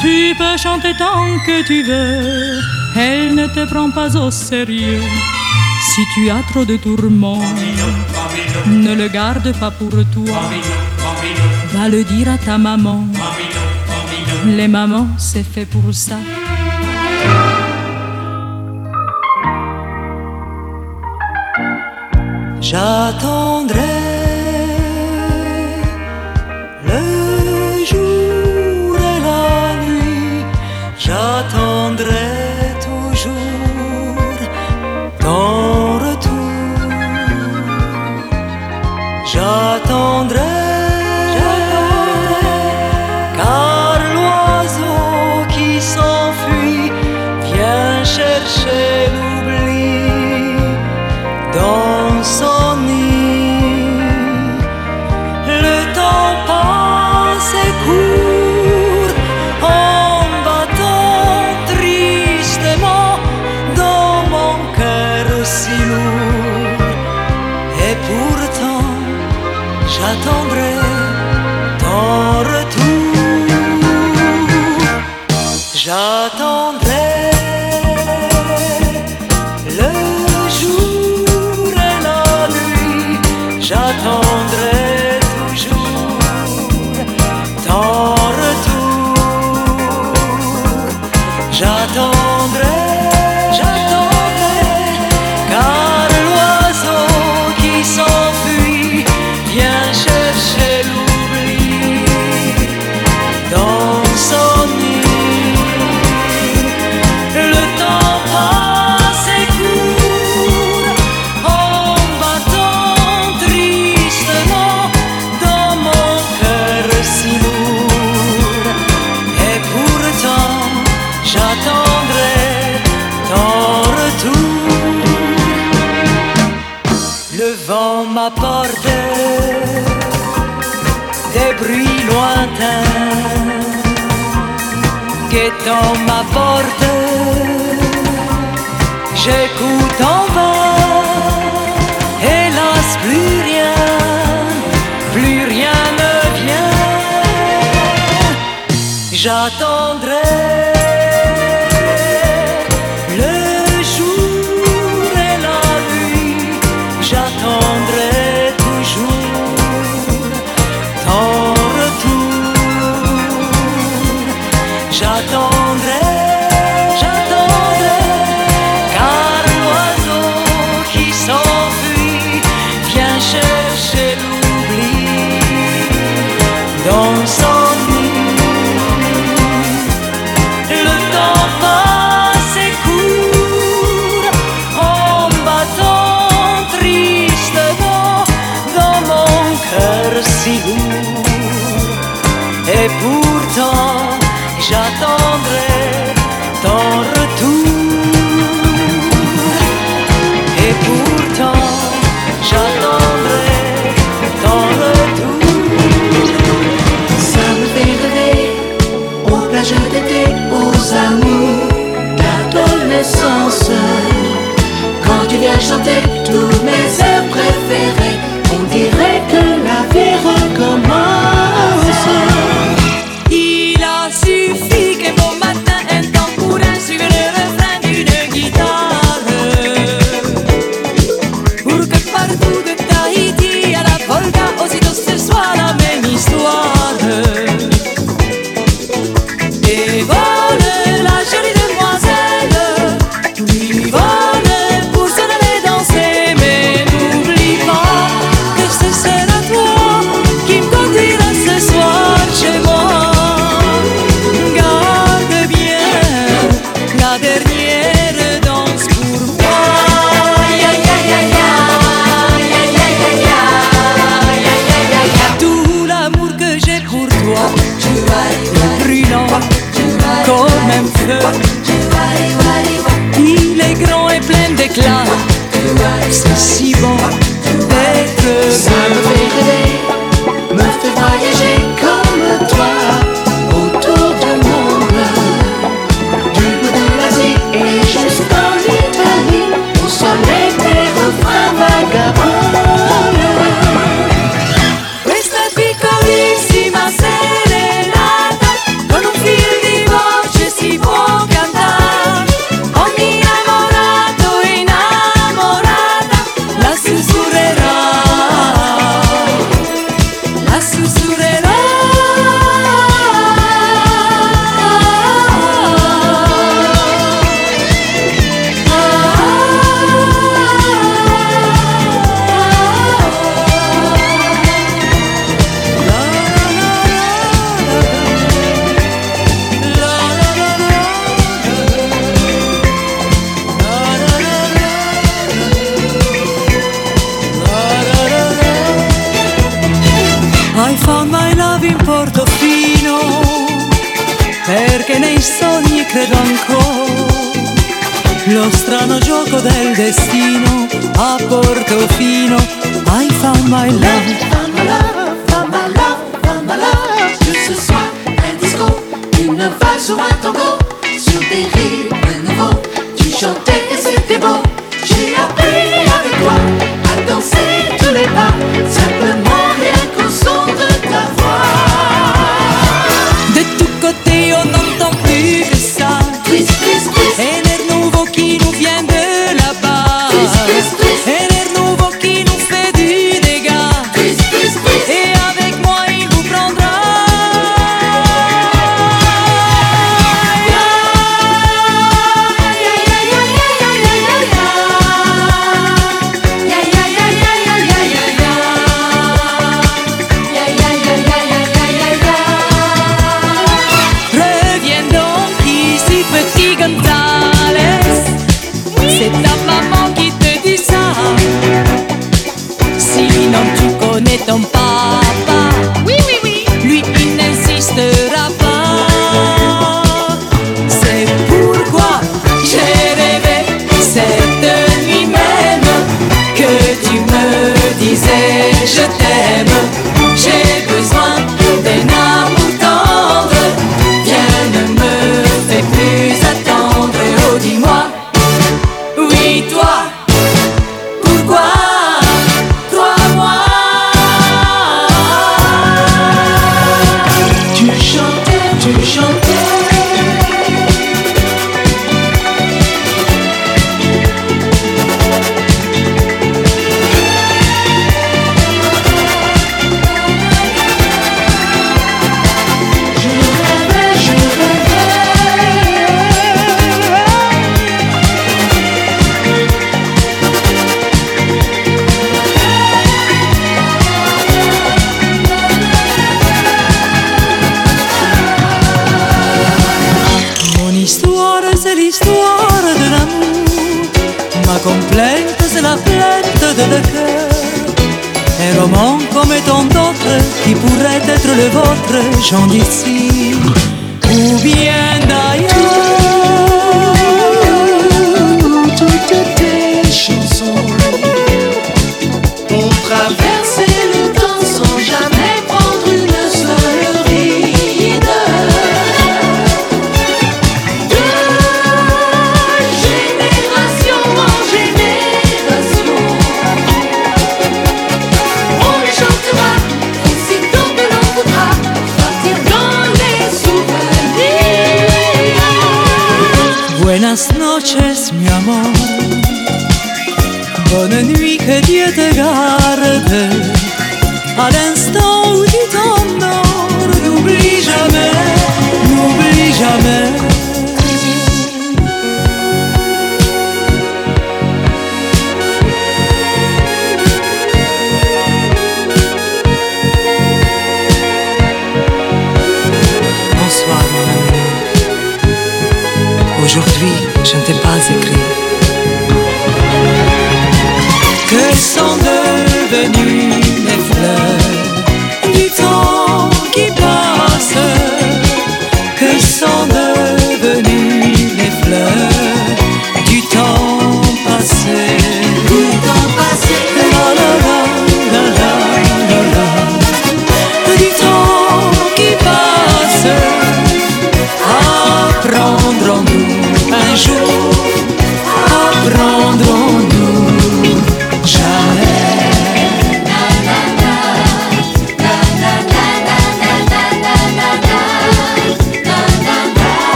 Tu 0.00 0.34
peux 0.38 0.56
chanter 0.56 0.92
tant 0.96 1.26
que 1.44 1.62
tu 1.66 1.82
veux, 1.82 2.60
elle 2.96 3.34
ne 3.34 3.46
te 3.46 3.64
prend 3.64 3.90
pas 3.90 4.16
au 4.16 4.30
sérieux. 4.30 5.02
Si 5.90 6.02
tu 6.14 6.30
as 6.30 6.42
trop 6.50 6.64
de 6.64 6.76
tourments, 6.76 7.42
ne 8.66 8.94
le 8.94 9.08
garde 9.08 9.52
pas 9.58 9.70
pour 9.70 9.90
toi. 9.90 10.40
Va 11.72 11.88
le 11.88 12.04
dire 12.04 12.28
à 12.28 12.38
ta 12.38 12.58
maman. 12.58 13.04
Les 14.46 14.68
mamans, 14.68 15.08
c'est 15.16 15.44
fait 15.44 15.66
pour 15.66 15.92
ça. 15.92 16.18
J'attendrai 22.60 23.97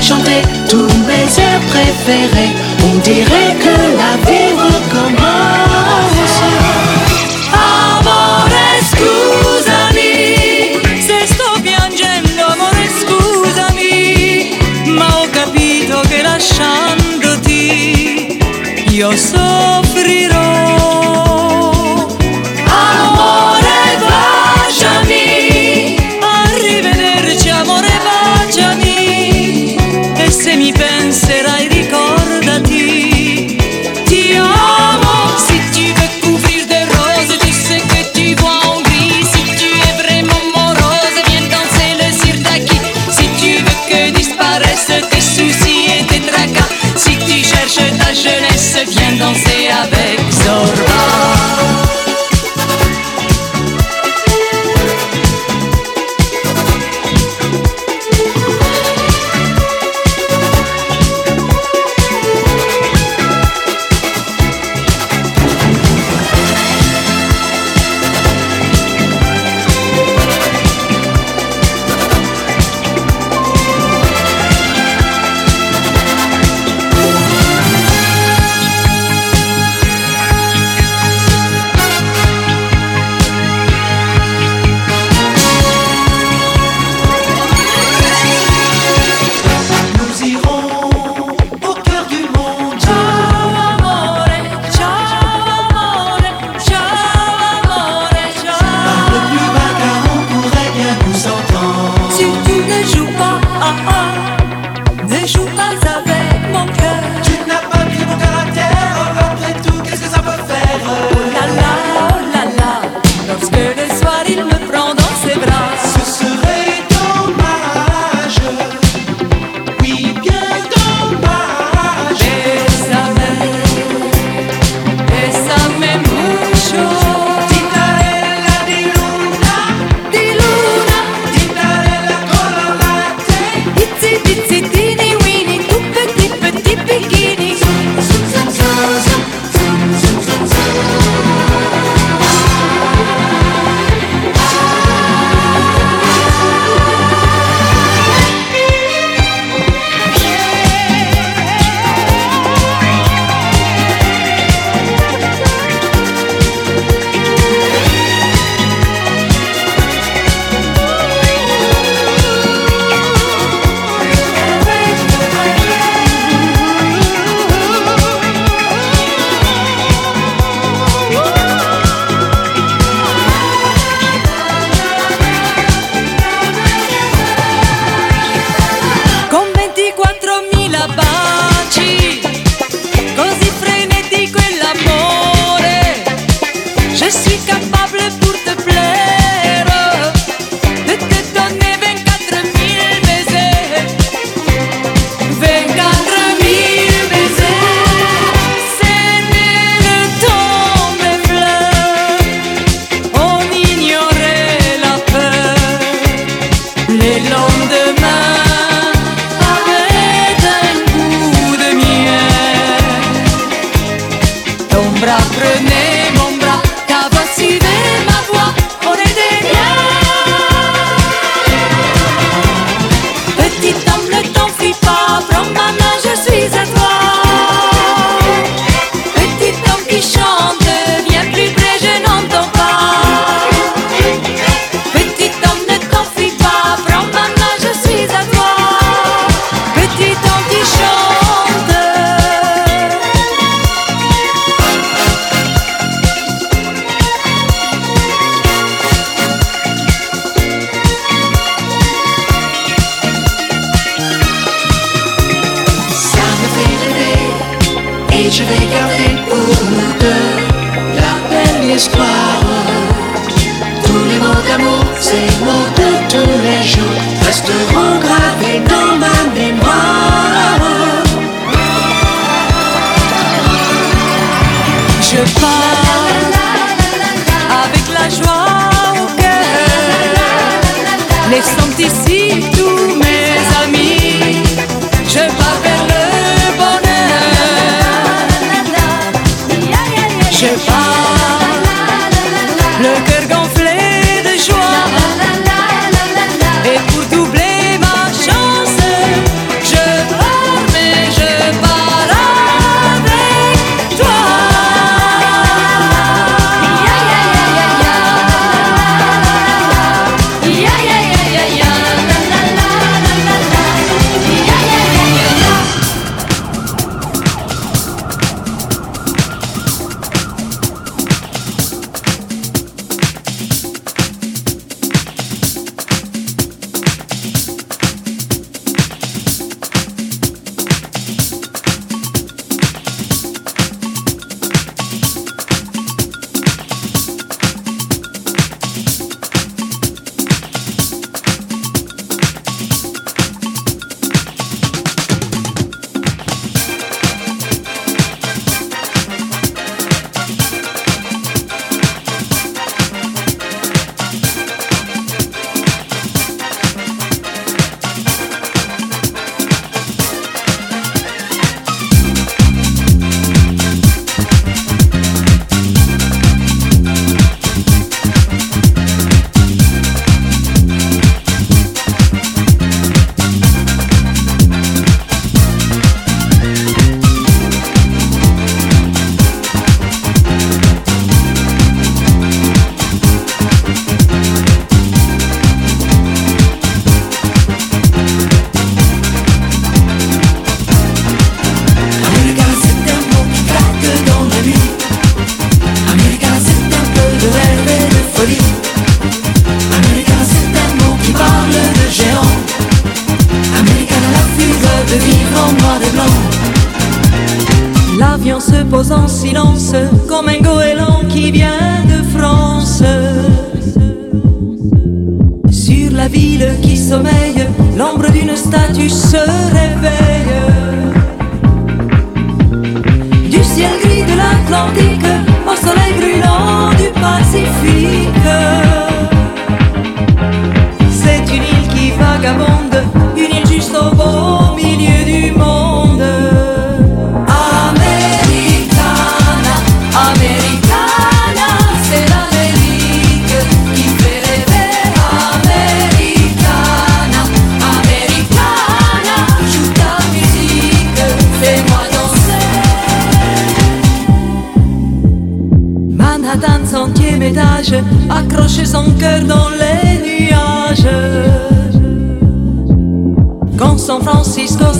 chanter 0.00 0.42
tous 0.68 0.88
mes 1.06 1.26
airs 1.42 1.60
préférés. 1.68 2.52
On 2.86 2.98
dirait 2.98 3.54
que 3.60 3.74
la 4.00 4.30
vie 4.30 4.43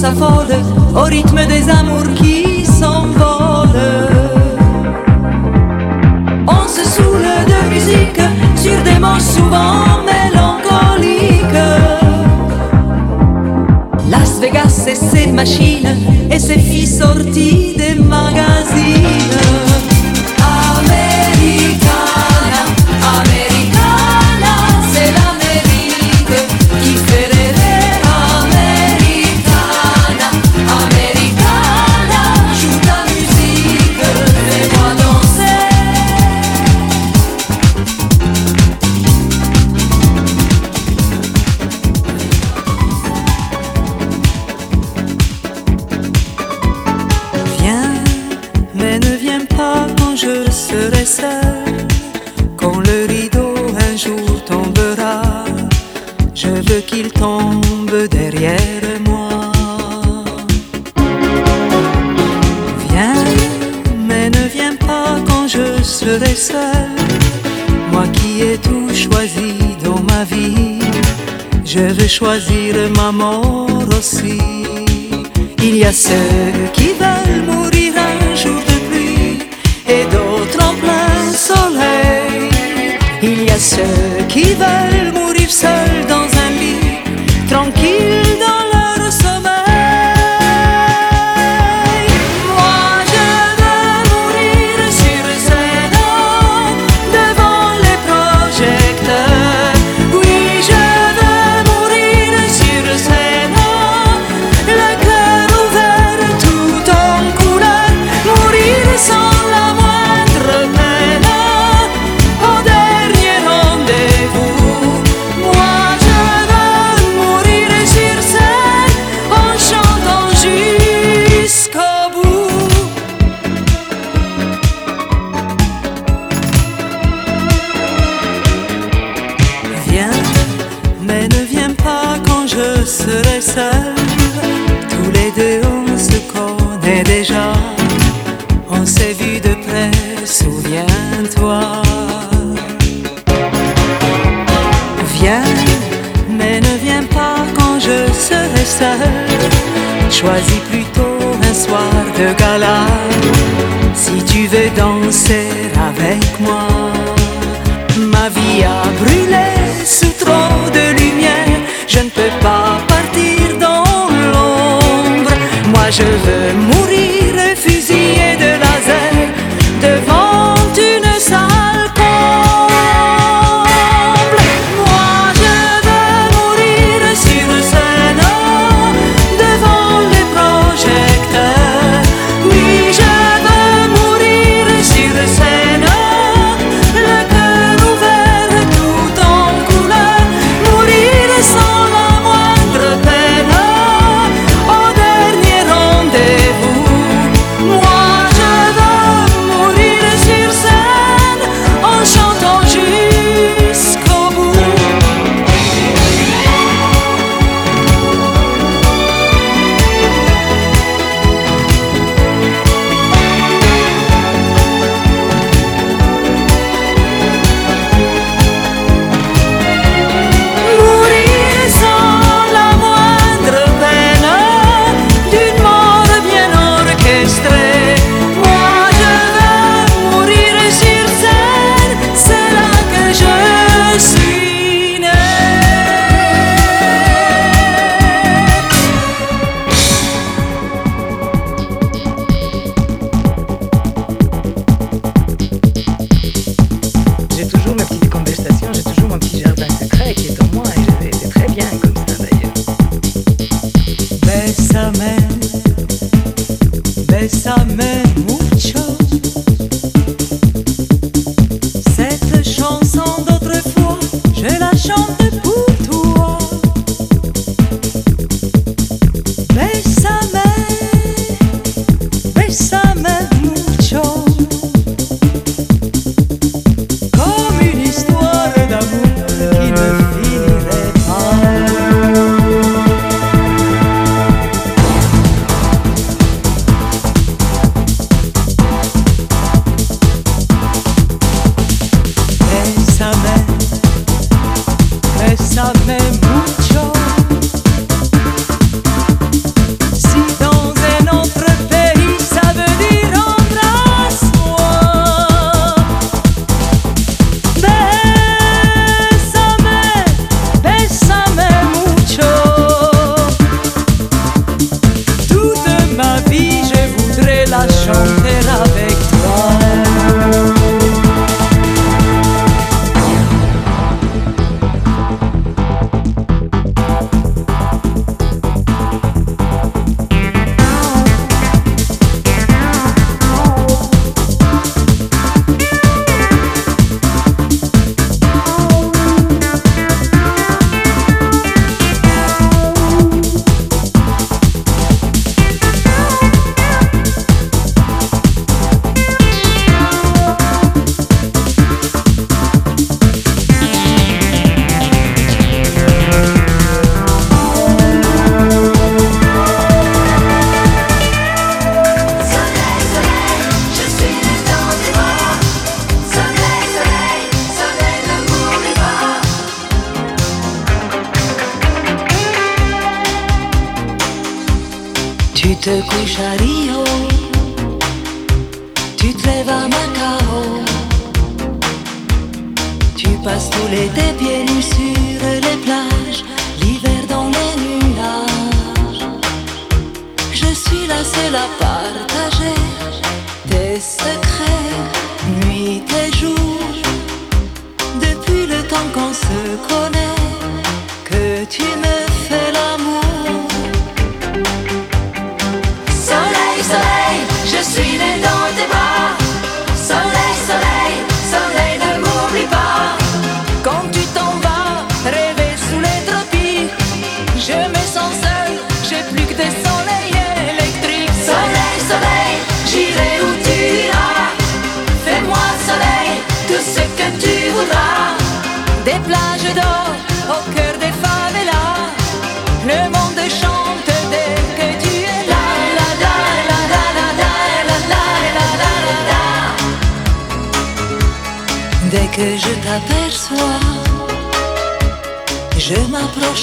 Francisco 0.04 0.34
s'affole 0.44 0.54
au 0.94 1.04
rythme 1.04 1.46
des 1.46 1.70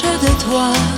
proche 0.01 0.19
de 0.19 0.43
toi. 0.43 0.90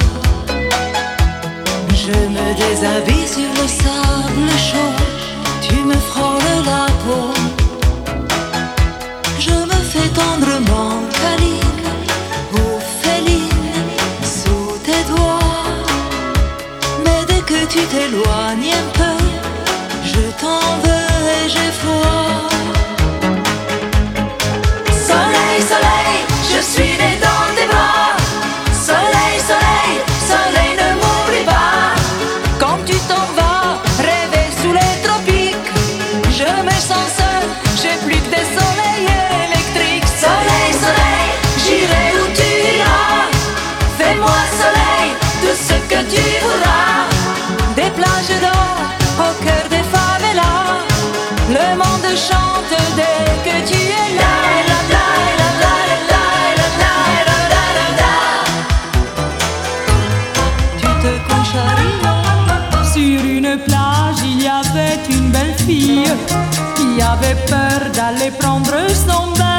Elle 67.24 67.30
avait 67.30 67.46
peur 67.46 67.92
d'aller 67.94 68.32
prendre 68.32 68.74
son 68.90 69.32
bain. 69.38 69.58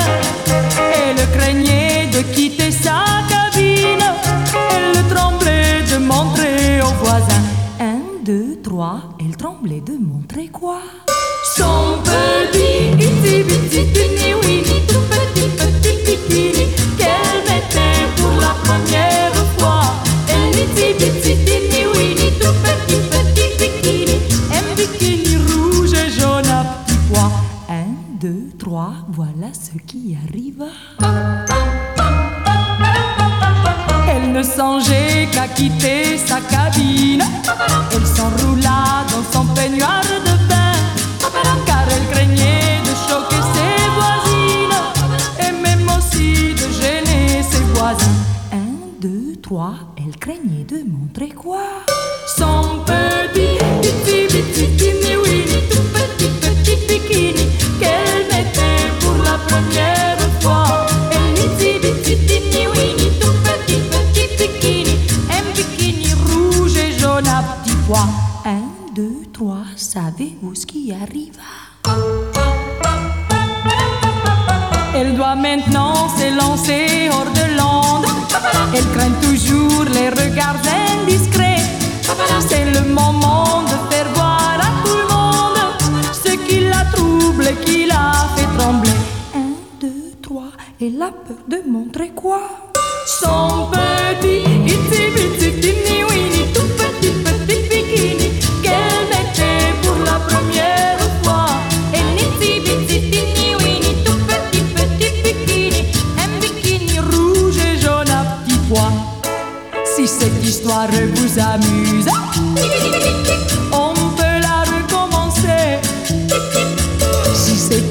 Elle 0.79 1.31
craignait 1.39 2.07
de 2.13 2.21
quitter 2.35 2.71
sa 2.71 3.05
cabine. 3.29 4.05
Elle 4.71 5.15
tremblait 5.15 5.83
de 5.91 5.97
montrer 5.99 6.81
aux 6.83 6.95
voisins. 7.05 7.45
Un, 7.81 8.01
deux, 8.25 8.61
trois, 8.63 9.01
elle 9.21 9.37
tremblait 9.37 9.81
de 9.81 9.93
montrer 9.93 10.49
quoi? 10.49 10.81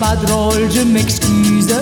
pas 0.03 0.15
drôle, 0.17 0.69
je 0.69 0.81
m'excuse. 0.81 1.73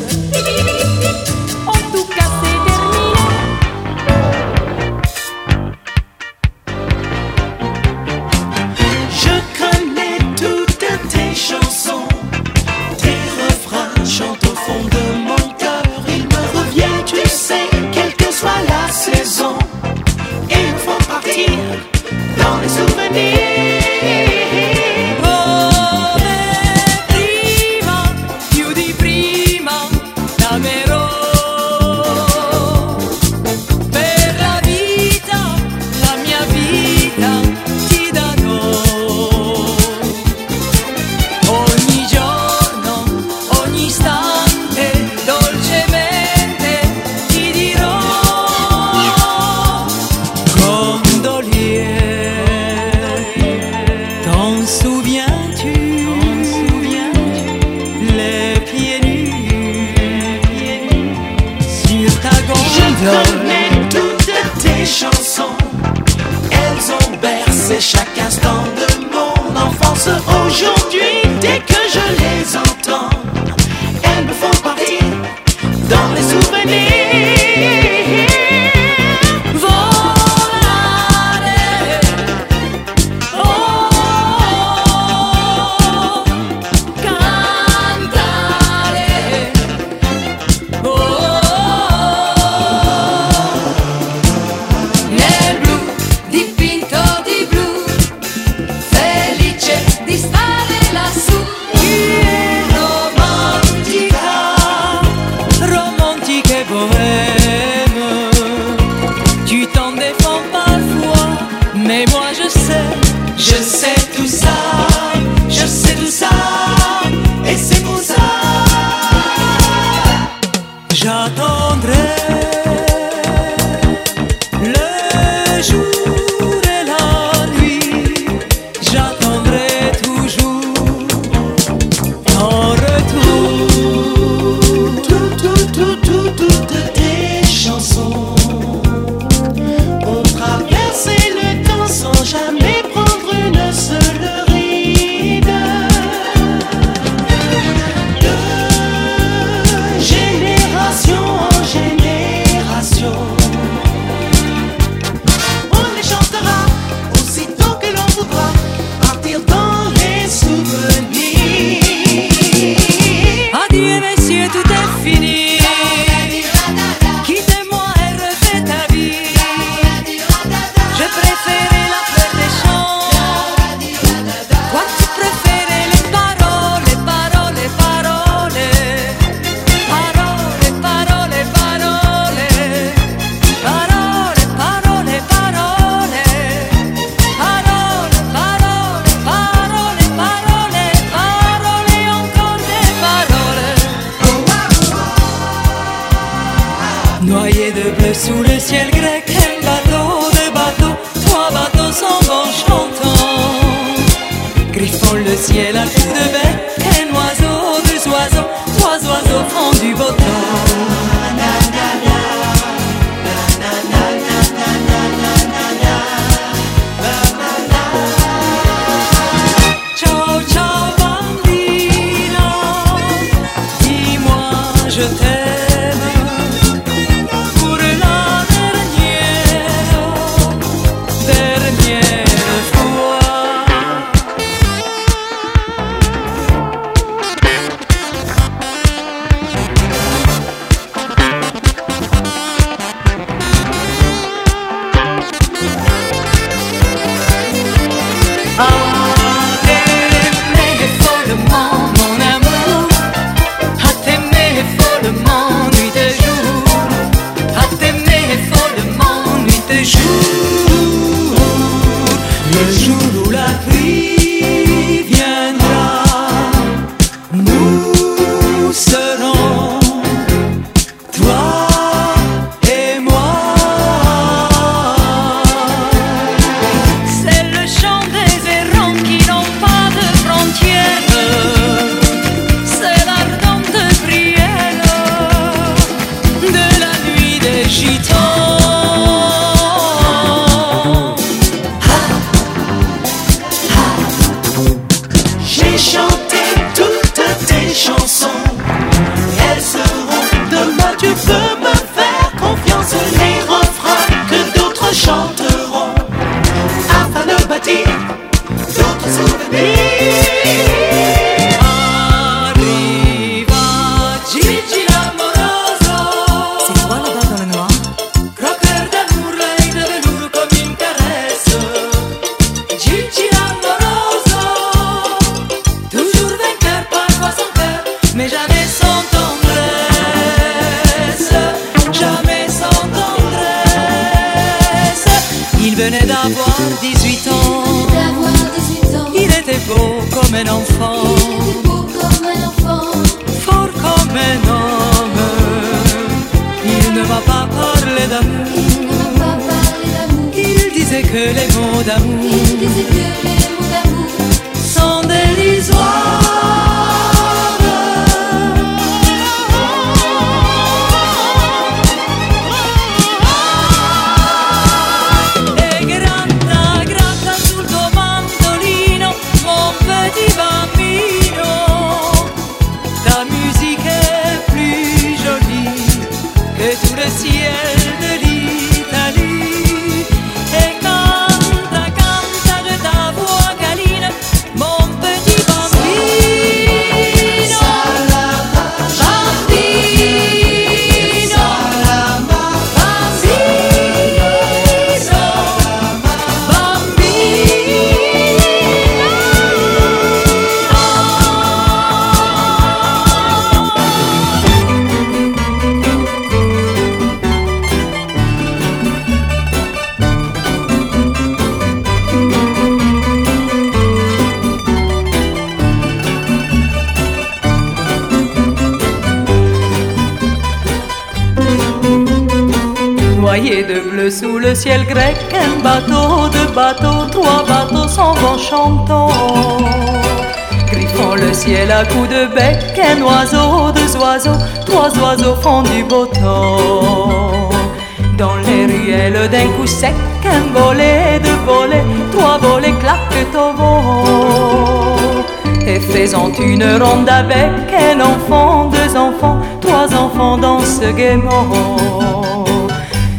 présente 446.02 446.40
une 446.40 446.64
ronde 446.64 447.08
avec 447.08 447.72
un 447.72 448.00
enfant, 448.02 448.72
deux 448.72 448.98
enfants, 448.98 449.38
trois 449.62 449.88
enfants 449.94 450.36
dansent 450.36 450.82
gaiement. 450.98 451.46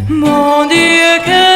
Mon 0.08 0.66
Dieu, 0.66 1.12
que 1.24 1.51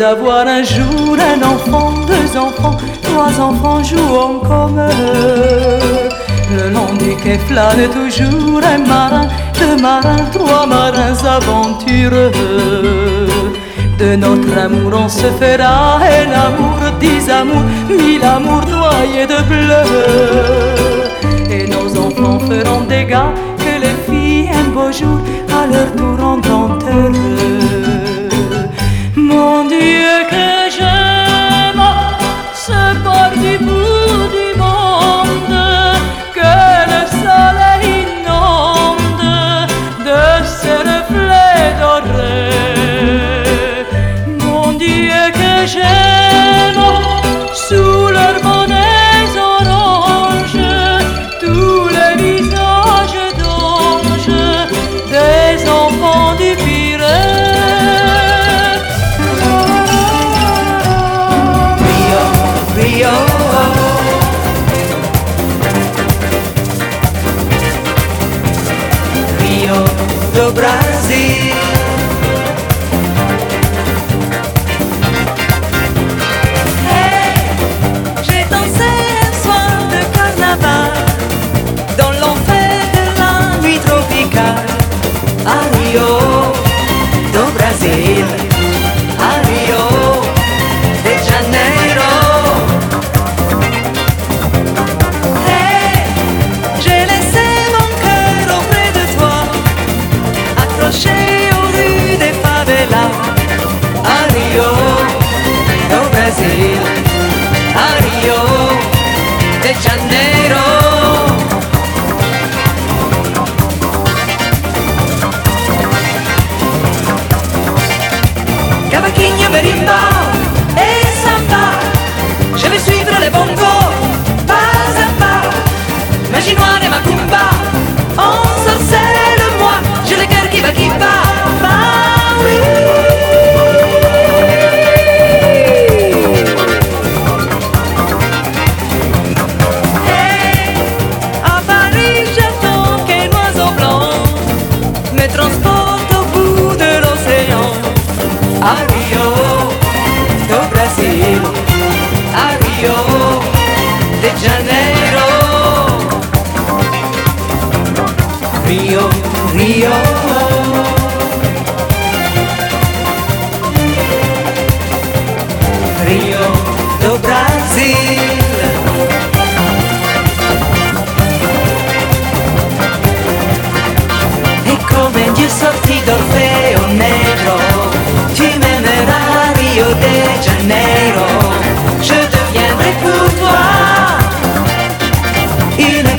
d'avoir 0.00 0.46
un 0.46 0.62
jour 0.62 1.14
un 1.32 1.42
enfant, 1.42 1.92
deux 2.06 2.30
enfants, 2.34 2.76
trois 3.02 3.38
enfants 3.38 3.84
jouant 3.84 4.38
comme 4.48 4.78
eux. 4.78 6.08
Le 6.56 6.70
long 6.74 6.92
du 6.98 7.14
quai 7.22 7.36
flâne 7.46 7.86
toujours 7.98 8.62
un 8.64 8.78
marin, 8.78 9.26
deux 9.60 9.76
marins, 9.76 10.24
trois 10.32 10.64
marins 10.66 11.18
aventureux. 11.36 12.32
De 13.98 14.16
notre 14.16 14.52
amour 14.66 14.90
on 15.04 15.08
se 15.10 15.28
fera 15.40 15.98
un 16.20 16.30
amour, 16.46 16.80
dix 16.98 17.28
amours, 17.28 17.68
mille 17.90 18.24
amours 18.24 18.66
noyés 18.76 19.26
de 19.34 19.40
bleu. 19.50 19.84
Et 21.50 21.66
nos 21.74 21.88
enfants 22.04 22.38
feront 22.48 22.84
des 22.88 23.04
gars 23.04 23.34
que 23.58 23.72
les 23.84 23.96
filles 24.06 24.48
un 24.60 24.70
beau 24.70 24.90
jour 24.90 25.20
à 25.58 25.66
leur 25.66 25.88
tour 25.94 26.16
rendront 26.18 26.78
heureux. 26.88 27.59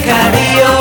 Carío. 0.03 0.80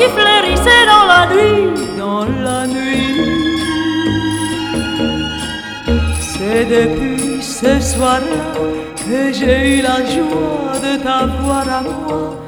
qui 0.00 0.08
fleurissait 0.08 0.86
dans 0.86 1.06
la 1.12 1.26
nuit, 1.32 1.68
dans 1.98 2.24
la 2.24 2.66
nuit. 2.66 3.20
C'est 6.20 6.64
depuis 6.64 7.42
ce 7.42 7.78
soir-là 7.80 8.42
que 8.96 9.32
j'ai 9.32 9.78
eu 9.78 9.82
la 9.82 9.98
joie 10.14 10.78
de 10.86 10.92
t'avoir 11.02 11.68
à 11.68 11.82
moi 11.82 12.39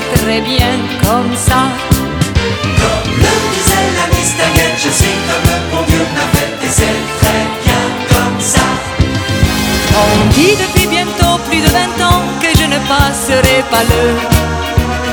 c'est 0.00 0.22
très 0.22 0.40
bien 0.40 0.72
comme 1.02 1.34
ça. 1.36 1.68
Comme 2.80 3.12
le 3.16 3.34
disait 3.54 3.90
la 3.98 4.06
Mistinguette, 4.14 4.78
je 4.78 4.90
suis 4.90 5.16
comme 5.26 5.44
le 5.50 5.58
bon 5.70 5.82
Dieu 5.86 6.04
m'a 6.14 6.26
fait 6.38 6.66
et 6.66 6.70
c'est 6.70 7.00
très 7.20 7.44
bien 7.64 7.82
comme 8.08 8.40
ça. 8.40 8.66
On 9.94 10.26
dit 10.34 10.56
depuis 10.62 10.86
bientôt 10.86 11.38
plus 11.48 11.60
de 11.60 11.68
20 11.68 12.04
ans 12.04 12.22
que 12.40 12.48
je 12.58 12.64
ne 12.64 12.78
passerai 12.92 13.64
pas 13.70 13.82
le 13.92 14.02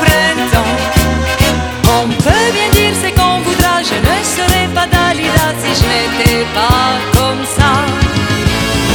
printemps. 0.02 0.76
On 2.00 2.08
peut 2.08 2.50
bien 2.54 2.70
dire 2.74 2.94
c'est 3.02 3.12
qu'on 3.12 3.40
voudra, 3.42 3.82
je 3.82 3.96
ne 3.96 4.18
serai 4.36 4.68
pas 4.74 4.88
Dalida 4.88 5.48
si 5.62 5.70
je 5.82 5.86
n'étais 5.92 6.46
pas 6.54 6.90
comme 7.18 7.44
ça. 7.58 7.72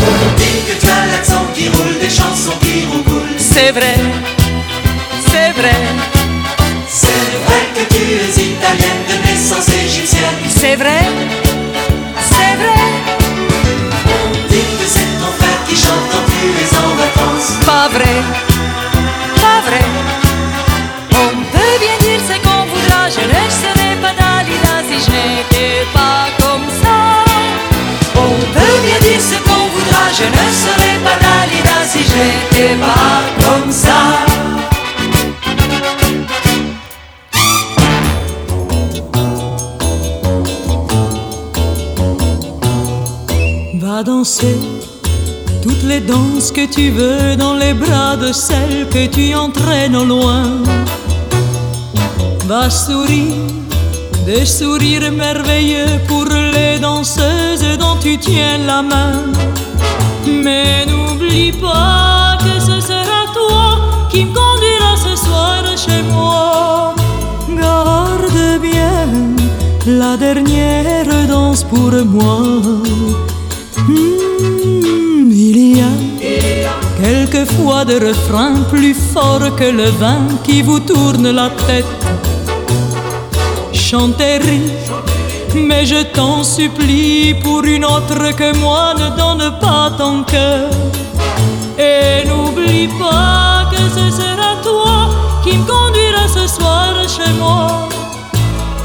On 0.01 0.39
dit 0.39 0.61
que 0.69 0.81
tu 0.81 0.87
as 0.87 1.07
l'accent 1.13 1.47
qui 1.55 1.69
roule, 1.69 1.99
des 2.01 2.11
chansons 2.11 2.59
qui 2.61 2.87
roucoulent. 2.91 3.37
C'est 3.39 3.73
vrai, 3.73 3.95
c'est 5.63 5.69
vrai, 5.69 5.85
C'est 6.89 7.07
vrai 7.45 7.63
que 7.75 7.95
tu 7.95 8.03
es 8.03 8.43
italienne 8.51 9.03
de 9.09 9.29
naissance 9.29 9.69
égyptienne. 9.69 10.39
c'est 10.49 10.77
vrai, 10.77 11.03
c'est 12.31 12.55
vrai, 12.63 12.83
On 14.07 14.31
dit 14.51 14.71
que 14.79 14.87
c'est 14.87 15.11
ton 15.21 15.31
frère 15.39 15.61
qui 15.69 15.77
chante 15.77 16.05
quand 16.11 16.25
tu 16.33 16.41
es 16.63 16.77
en 16.77 16.91
vacances. 17.03 17.53
pas 17.65 17.89
vrai, 17.97 18.17
pas 19.37 19.61
vrai. 19.69 19.85
On 21.13 21.31
peut 21.53 21.75
bien 21.85 21.97
dire 22.01 22.21
c'est 22.27 22.41
qu'on 22.43 22.65
voudra, 22.73 23.09
je 23.17 23.21
ne 23.21 23.45
serai 23.61 23.91
pas 24.03 24.15
Dalida 24.21 24.75
si 24.89 24.97
je 25.05 25.11
n'étais 25.15 25.87
pas 25.95 26.27
comme 26.43 26.67
ça. 26.83 26.99
On 28.17 28.35
peut 28.55 28.79
bien 28.85 28.99
dire 29.09 29.21
ce 29.31 29.37
qu'on 29.47 29.65
voudra, 29.75 30.05
je 30.19 30.25
ne 30.25 30.45
serai 30.63 30.93
pas 31.05 31.17
Dalida 31.25 31.77
si 31.89 32.01
je 32.11 32.17
n'étais 32.19 32.75
pas 32.81 33.23
comme 33.45 33.71
ça. 33.71 34.32
Danser 44.05 44.59
toutes 45.63 45.85
les 45.85 46.01
danses 46.01 46.51
que 46.51 46.67
tu 46.67 46.91
veux 46.91 47.37
dans 47.37 47.55
les 47.55 47.73
bras 47.73 48.17
de 48.17 48.33
celle 48.33 48.89
que 48.89 49.07
tu 49.07 49.33
entraînes 49.33 49.95
au 49.95 50.05
loin. 50.05 50.43
Va 52.49 52.69
sourire 52.69 53.47
des 54.27 54.45
sourires 54.45 55.13
merveilleux 55.13 56.01
pour 56.09 56.25
les 56.25 56.81
danseuses 56.81 57.79
dont 57.79 57.97
tu 58.01 58.19
tiens 58.19 58.59
la 58.67 58.83
main. 58.83 59.23
Mais 60.27 60.85
n'oublie 60.87 61.53
pas 61.53 62.39
que 62.39 62.61
ce 62.61 62.81
sera 62.81 63.21
toi 63.33 64.09
qui 64.11 64.25
me 64.25 64.35
conduira 64.35 64.97
ce 64.97 65.15
soir 65.25 65.63
chez 65.77 66.03
moi. 66.11 66.95
Garde 67.57 68.61
bien 68.61 69.07
la 69.87 70.17
dernière 70.17 71.29
danse 71.29 71.63
pour 71.63 71.93
moi. 72.05 72.83
Hmm, 73.89 75.31
il 75.31 75.79
y 75.79 75.81
a 75.81 75.93
quelquefois 77.03 77.85
des 77.85 77.99
refrains 77.99 78.63
plus 78.71 78.95
forts 78.95 79.57
que 79.57 79.65
le 79.65 79.91
vin 79.91 80.23
qui 80.45 80.63
vous 80.63 80.79
tourne 80.79 81.31
la 81.31 81.51
tête. 81.67 81.85
Chantez, 83.73 84.39
rire, 84.39 85.03
mais 85.55 85.85
je 85.85 86.03
t'en 86.15 86.45
supplie, 86.45 87.35
pour 87.43 87.65
une 87.65 87.85
autre 87.85 88.35
que 88.37 88.57
moi, 88.59 88.95
ne 88.95 89.09
donne 89.17 89.53
pas 89.61 89.91
ton 89.99 90.23
cœur. 90.23 90.71
Et 91.77 92.27
n'oublie 92.29 92.89
pas 93.01 93.69
que 93.73 93.83
ce 93.97 94.17
sera 94.21 94.51
toi 94.63 95.09
qui 95.43 95.59
me 95.59 95.65
conduira 95.65 96.29
ce 96.29 96.47
soir 96.47 96.95
chez 97.09 97.33
moi. 97.33 97.89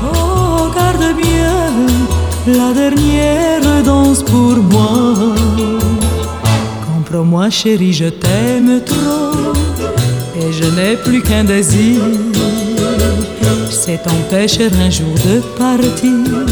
Oh, 0.03 0.72
garde 0.76 1.15
bien 1.15 1.36
la 2.48 2.74
dernière 2.74 3.84
danse 3.84 4.24
pour 4.24 4.57
moi. 4.57 5.36
Comprends-moi, 6.86 7.49
chérie, 7.49 7.94
je 7.94 8.06
t'aime 8.06 8.82
trop 8.86 9.53
et 10.40 10.52
je 10.52 10.65
n'ai 10.76 10.95
plus 10.95 11.22
qu'un 11.22 11.44
désir. 11.44 12.02
C'est 13.69 14.03
t'empêcher 14.03 14.69
un 14.86 14.90
jour 14.90 15.14
de 15.26 15.40
partir. 15.57 16.45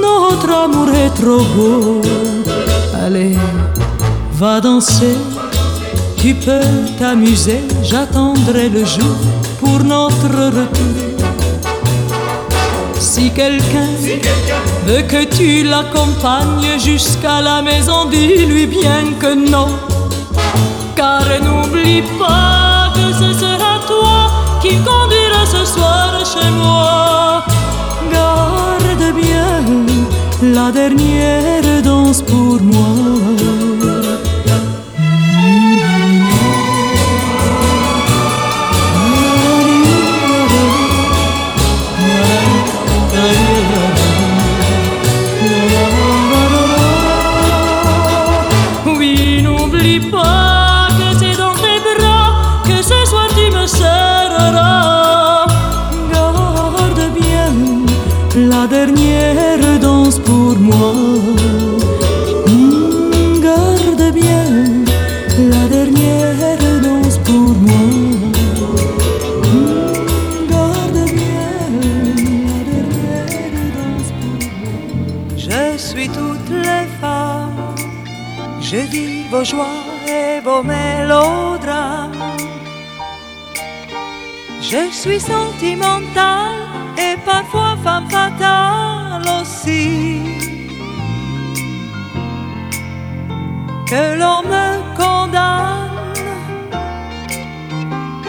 Notre 0.00 0.50
amour 0.64 0.88
est 0.88 1.14
trop 1.20 1.44
beau. 1.54 2.00
Allez, 3.04 3.36
va 4.34 4.60
danser. 4.60 5.16
Tu 6.16 6.34
peux 6.34 6.60
t'amuser. 6.98 7.60
J'attendrai 7.82 8.68
le 8.68 8.84
jour 8.84 9.16
pour 9.58 9.82
notre 9.84 10.28
retour. 10.28 11.10
Si 12.98 13.30
quelqu'un 13.30 13.88
que 15.08 15.24
tu 15.24 15.62
l'accompagnes 15.64 16.78
jusqu'à 16.78 17.40
la 17.40 17.62
maison, 17.62 18.06
dis-lui 18.06 18.66
bien 18.66 19.12
que 19.18 19.34
non. 19.34 19.68
Car 20.96 21.24
n'oublie 21.42 22.02
pas 22.18 22.92
que 22.94 23.12
ce 23.12 23.32
sera 23.38 23.78
toi 23.86 24.30
qui 24.62 24.76
conduira 24.76 25.46
ce 25.46 25.64
soir 25.64 26.10
chez 26.32 26.50
moi. 26.50 27.44
Garde 28.12 29.14
bien 29.14 29.62
la 30.42 30.70
dernière 30.70 31.82
danse 31.82 32.22
pour 32.22 32.60
moi. 32.60 33.49
Et 79.42 80.40
vos 80.44 80.62
mélodrames. 80.62 82.12
Je 84.60 84.90
suis 84.90 85.18
sentimentale 85.18 86.58
et 86.98 87.16
parfois 87.24 87.74
femme 87.82 88.08
fatale 88.10 89.22
aussi. 89.40 90.20
Que 93.88 94.18
l'on 94.20 94.42
me 94.42 94.68
condamne 94.94 95.88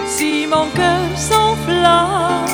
si 0.06 0.48
mon 0.48 0.68
cœur 0.78 1.10
s'enflamme 1.18 2.46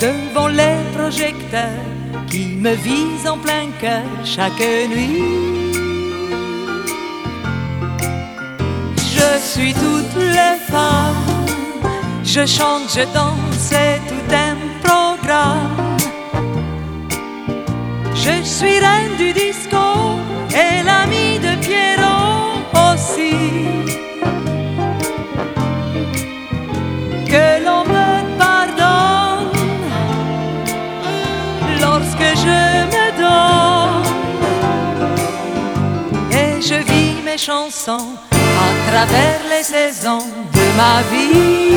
devant 0.00 0.48
les 0.48 0.76
projecteurs 0.94 1.86
qui 2.28 2.56
me 2.56 2.74
visent 2.74 3.26
en 3.26 3.38
plein 3.38 3.68
cœur 3.80 4.04
chaque 4.24 4.60
nuit. 4.90 5.55
Je 9.16 9.38
suis 9.40 9.72
toutes 9.72 10.16
les 10.16 10.56
femmes, 10.70 11.46
je 12.22 12.44
chante, 12.44 12.88
je 12.94 13.04
danse, 13.14 13.56
c'est 13.70 14.00
tout 14.08 14.34
un 14.46 14.56
programme. 14.86 15.96
Je 18.14 18.42
suis 18.42 18.78
reine 18.78 19.16
du 19.16 19.32
disco 19.32 19.86
et 20.50 20.82
l'ami 20.82 21.38
de 21.38 21.52
Pierrot 21.64 22.60
aussi. 22.88 23.36
Que 27.32 27.64
l'on 27.64 27.84
me 27.84 28.10
pardonne 28.38 29.52
lorsque 31.80 32.28
je 32.44 32.60
me 32.94 33.06
donne 33.22 34.06
et 36.32 36.60
je 36.60 36.74
vis 36.74 37.22
mes 37.24 37.38
chansons 37.38 38.15
travers 38.90 39.40
les 39.50 39.62
saisons 39.62 40.26
de 40.56 40.64
ma 40.76 41.02
vie. 41.10 41.76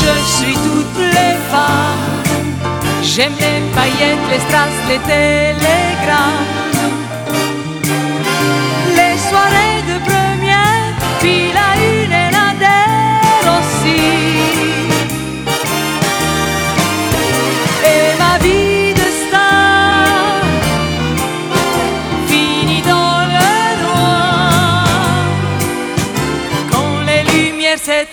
Je 0.00 0.14
suis 0.34 0.54
toutes 0.54 1.04
les 1.16 1.34
femmes. 1.50 2.12
J'aime 3.02 3.36
les 3.38 3.60
paillettes, 3.74 4.26
les 4.30 4.40
strass, 4.40 4.76
les 4.88 4.98
télégrammes. 5.10 6.51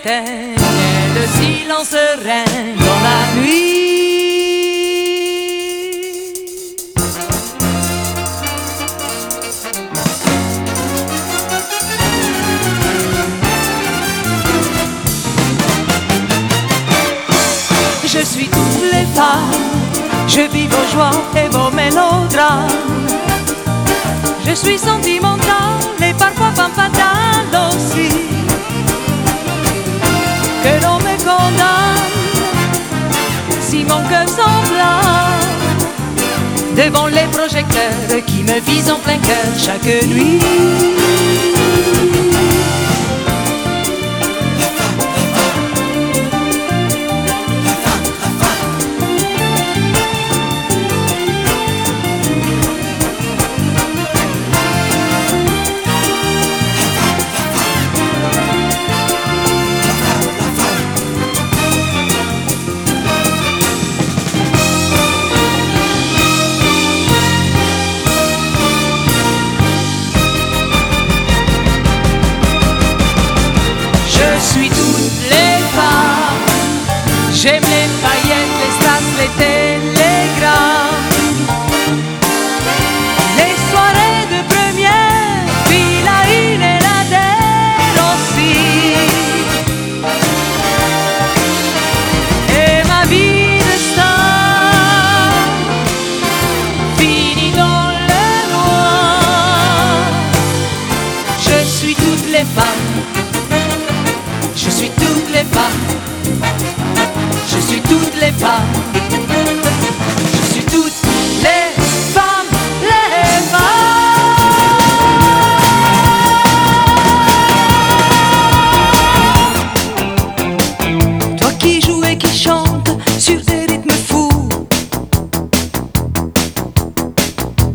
Et 0.09 1.13
le 1.13 1.25
silence 1.39 1.93
règne 1.93 2.75
dans 2.77 3.01
la 3.07 3.41
nuit. 3.41 3.75
Je 18.03 18.25
suis 18.25 18.47
toutes 18.47 18.91
les 18.91 19.05
femmes, 19.13 19.51
je 20.27 20.41
vis 20.51 20.67
vos 20.67 20.87
joies 20.91 21.11
et 21.35 21.49
vos 21.49 21.69
mélodrames. 21.69 22.67
Je 24.45 24.53
suis 24.55 24.79
sentimentale 24.79 25.77
et 26.01 26.13
parfois 26.13 26.51
femme 26.55 26.71
aussi. 27.71 28.38
Si 33.61 33.83
mon 33.83 34.01
cœur 34.09 34.27
s'enflamme 34.27 35.39
devant 36.75 37.07
les 37.07 37.27
projecteurs 37.31 38.25
qui 38.25 38.43
me 38.43 38.59
visent 38.61 38.89
en 38.89 38.99
plein 38.99 39.17
cœur 39.17 39.51
chaque 39.57 39.85
nuit. 40.07 40.39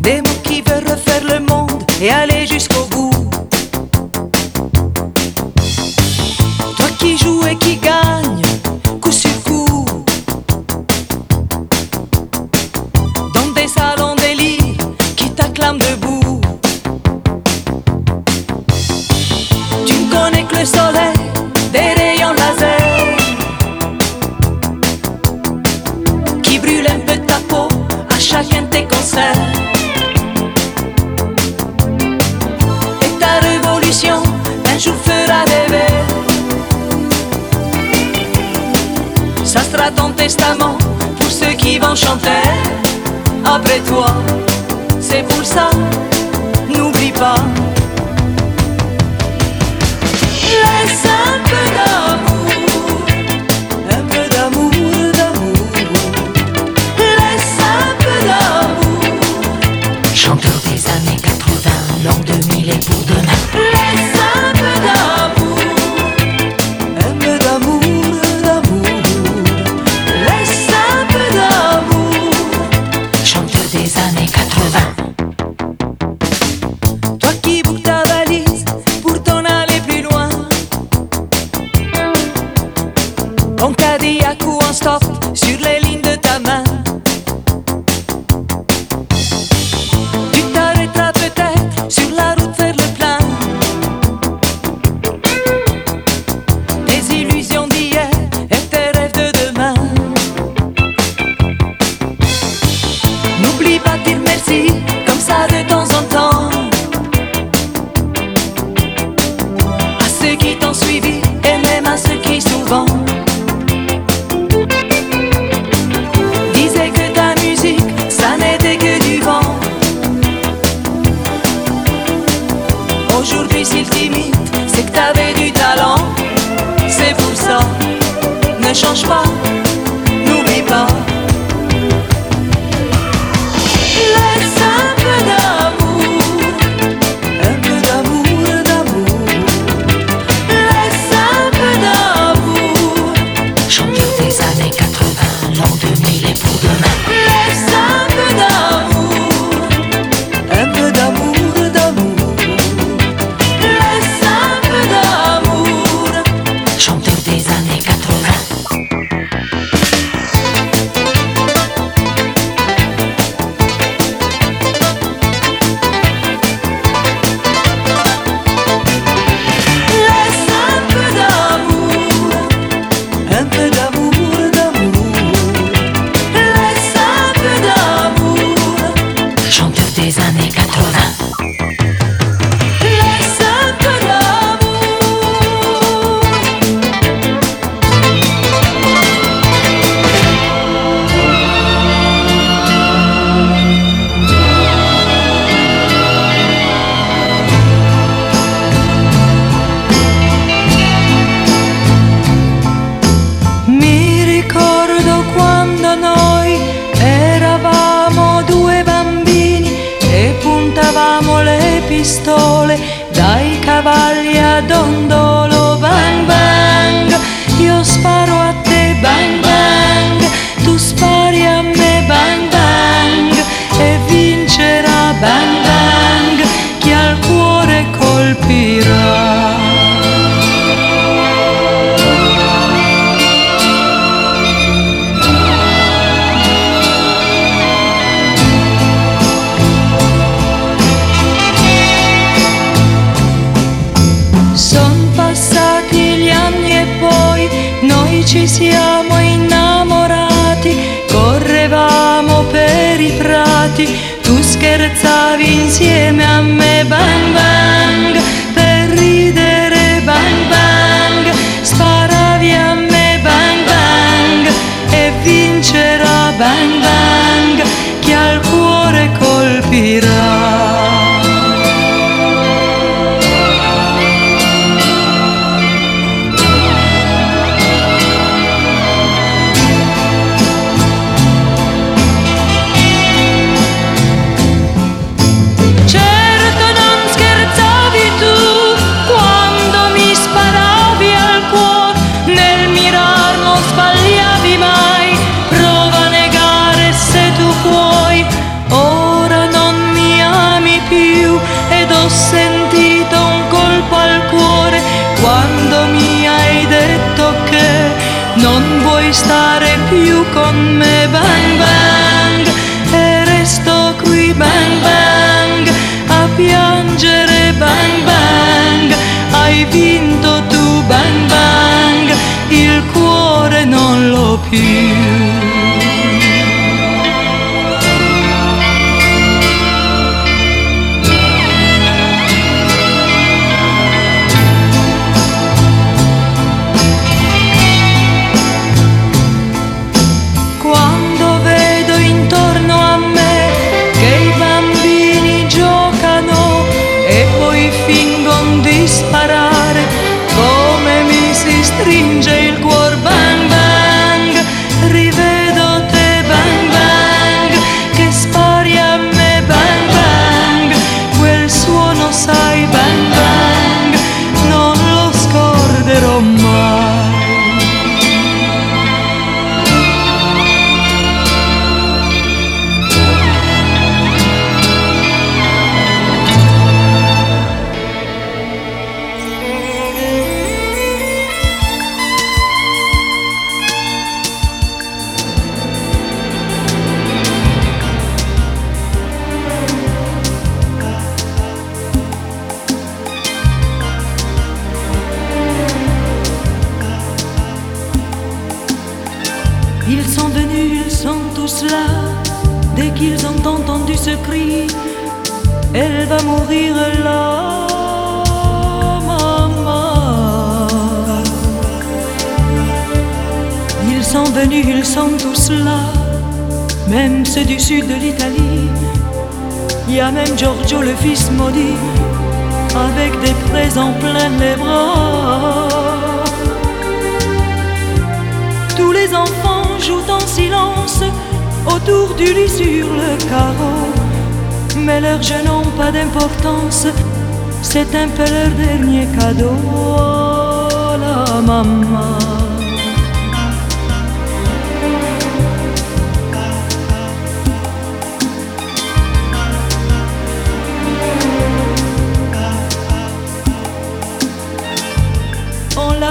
Des 0.04 0.20
mots 0.20 0.40
qui 0.42 0.60
veulent 0.60 0.86
refaire 0.86 1.24
le 1.24 1.40
monde 1.40 1.82
et 1.98 2.10
aller 2.10 2.46
jusqu'au 2.46 2.84
bout. 2.90 3.10
Toi 6.76 6.86
qui 6.98 7.16
joues 7.16 7.46
et 7.46 7.56
qui 7.56 7.76
gagne 7.76 8.43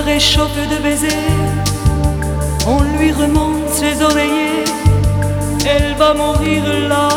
réchauffe 0.05 0.67
de 0.69 0.81
baisers, 0.81 1.09
on 2.67 2.81
lui 2.97 3.11
remonte 3.11 3.69
ses 3.69 4.01
oreillers, 4.01 4.65
elle 5.65 5.95
va 5.97 6.13
mourir 6.13 6.63
là, 6.89 7.09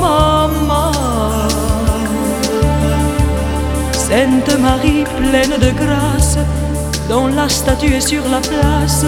maman. 0.00 0.92
Sainte 3.92 4.58
Marie 4.60 5.04
pleine 5.18 5.58
de 5.60 5.70
grâce, 5.70 6.38
dont 7.08 7.26
la 7.28 7.48
statue 7.48 7.94
est 7.94 8.08
sur 8.08 8.22
la 8.28 8.40
place, 8.40 9.06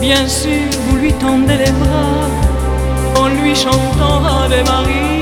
bien 0.00 0.26
sûr 0.26 0.70
vous 0.88 0.96
lui 0.96 1.12
tendez 1.14 1.56
les 1.56 1.72
bras, 1.72 3.22
en 3.22 3.28
lui 3.28 3.54
chantant 3.54 4.24
Ave 4.24 4.64
Maria. 4.64 5.17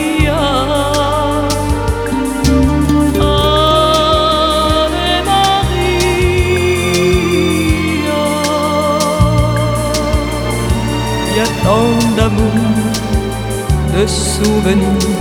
Tant 11.66 11.98
d'amour, 12.16 12.58
de 13.94 14.06
souvenirs 14.06 15.16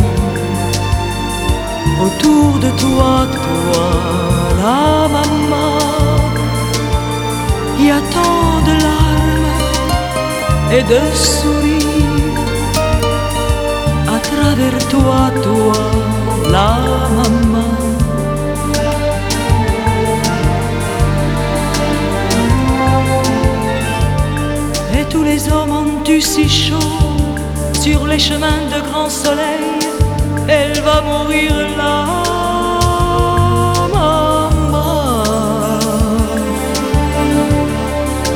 autour 2.05 2.49
de 2.65 2.69
toi, 2.83 3.13
toi, 3.37 3.87
la 4.61 5.07
maman. 5.15 5.71
Il 7.79 7.85
y 7.87 7.91
a 7.99 8.01
tant 8.15 8.51
de 8.67 8.73
larmes 8.85 9.53
et 10.75 10.83
de 10.93 11.01
sourires 11.31 12.43
à 14.15 14.17
travers 14.29 14.77
toi, 14.93 15.21
toi, 15.45 15.81
la 16.55 16.71
maman. 17.17 17.71
Et 24.97 25.03
tous 25.11 25.23
les 25.23 25.41
hommes 25.51 25.84
eu 26.09 26.21
si 26.21 26.47
chaud 26.47 26.75
sur 27.81 28.05
les 28.05 28.19
chemins 28.19 28.63
de 28.73 28.79
grand 28.89 29.09
soleil. 29.09 29.79
Elle 30.47 30.79
va 30.81 31.01
mourir 31.01 31.51
là, 31.77 32.05
maman. 33.93 34.49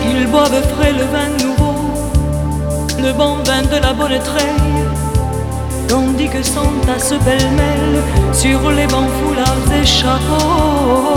Ils 0.10 0.28
boivent 0.28 0.64
frais 0.76 0.94
le 0.94 1.06
vin 1.14 1.30
nouveau, 1.44 1.76
le 3.00 3.14
bon 3.14 3.36
vin 3.46 3.62
de 3.62 3.78
la 3.82 3.94
bonne 3.94 4.20
treille. 4.20 4.86
Tandis 5.88 6.30
que 6.30 6.42
s'entassent 6.42 7.20
pêle-mêle 7.26 8.02
sur 8.34 8.72
les 8.72 8.88
bancs 8.88 9.10
foulards 9.20 9.74
et 9.82 9.86
chapeaux. 9.86 11.08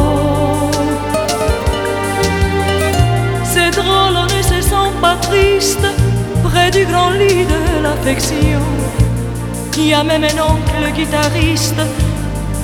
C'est 3.45 3.71
drôle, 3.71 4.17
on 4.17 4.25
ne 4.25 4.43
se 4.43 4.61
sent 4.61 4.91
pas 5.01 5.17
triste 5.17 5.87
du 6.71 6.85
grand 6.85 7.11
lit 7.11 7.45
de 7.45 7.83
l'affection. 7.83 8.61
Il 9.77 9.87
y 9.89 9.95
a 9.95 10.05
même 10.05 10.25
un 10.25 10.39
oncle 10.43 10.93
guitariste 10.95 11.81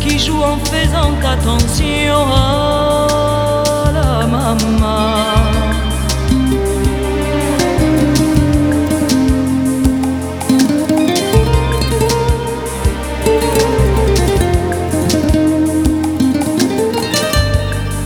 qui 0.01 0.19
joue 0.19 0.43
en 0.43 0.59
faisant 0.59 1.15
attention 1.25 2.27
à 2.33 3.91
la 3.93 4.27
maman. 4.27 5.59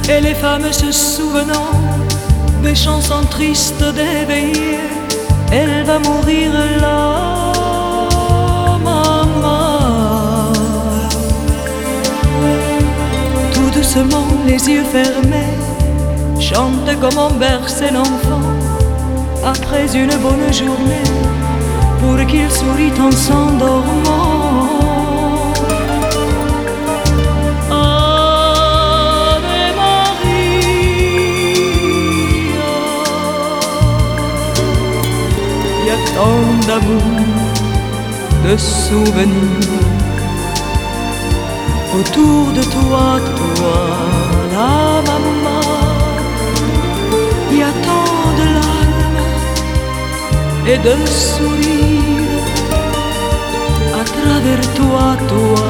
Et 0.09 0.21
les 0.21 0.35
femmes 0.35 0.71
se 0.73 0.93
souvenant 0.93 1.71
des 2.63 2.75
chansons 2.75 3.25
tristes 3.31 3.83
d'éveiller, 3.95 4.79
elle 5.53 5.85
va 5.85 5.99
mourir 5.99 6.51
là, 6.81 7.53
maman. 8.83 10.53
Tout 13.53 13.71
doucement, 13.77 14.27
les 14.47 14.69
yeux 14.71 14.85
fermés, 14.85 15.55
chante 16.41 16.91
comme 17.01 17.19
on 17.19 17.35
berce 17.35 17.83
l'enfant 17.93 18.49
après 19.45 19.87
une 19.95 20.17
bonne 20.27 20.53
journée, 20.53 21.09
pour 22.01 22.17
qu'il 22.27 22.51
sourit 22.51 22.93
en 23.01 23.11
s'endormant. 23.13 24.22
Tant 36.15 36.67
d'amour, 36.67 37.13
de 38.45 38.57
souvenirs 38.57 39.93
autour 41.99 42.53
de 42.53 42.63
toi, 42.63 43.21
toi, 43.39 43.79
la 44.53 45.03
maman. 45.09 45.63
Il 47.51 47.59
y 47.59 47.63
a 47.63 47.73
tant 47.87 48.25
de 48.41 48.45
larmes 48.59 49.23
et 50.73 50.79
de 50.89 50.97
sourires 51.07 52.47
à 54.01 54.05
travers 54.05 54.65
toi, 54.79 55.07
toi, 55.29 55.67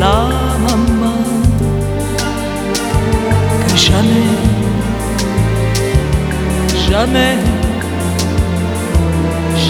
la 0.00 0.20
maman. 0.66 1.20
Que 3.68 3.76
jamais, 3.76 4.30
jamais, 6.88 7.53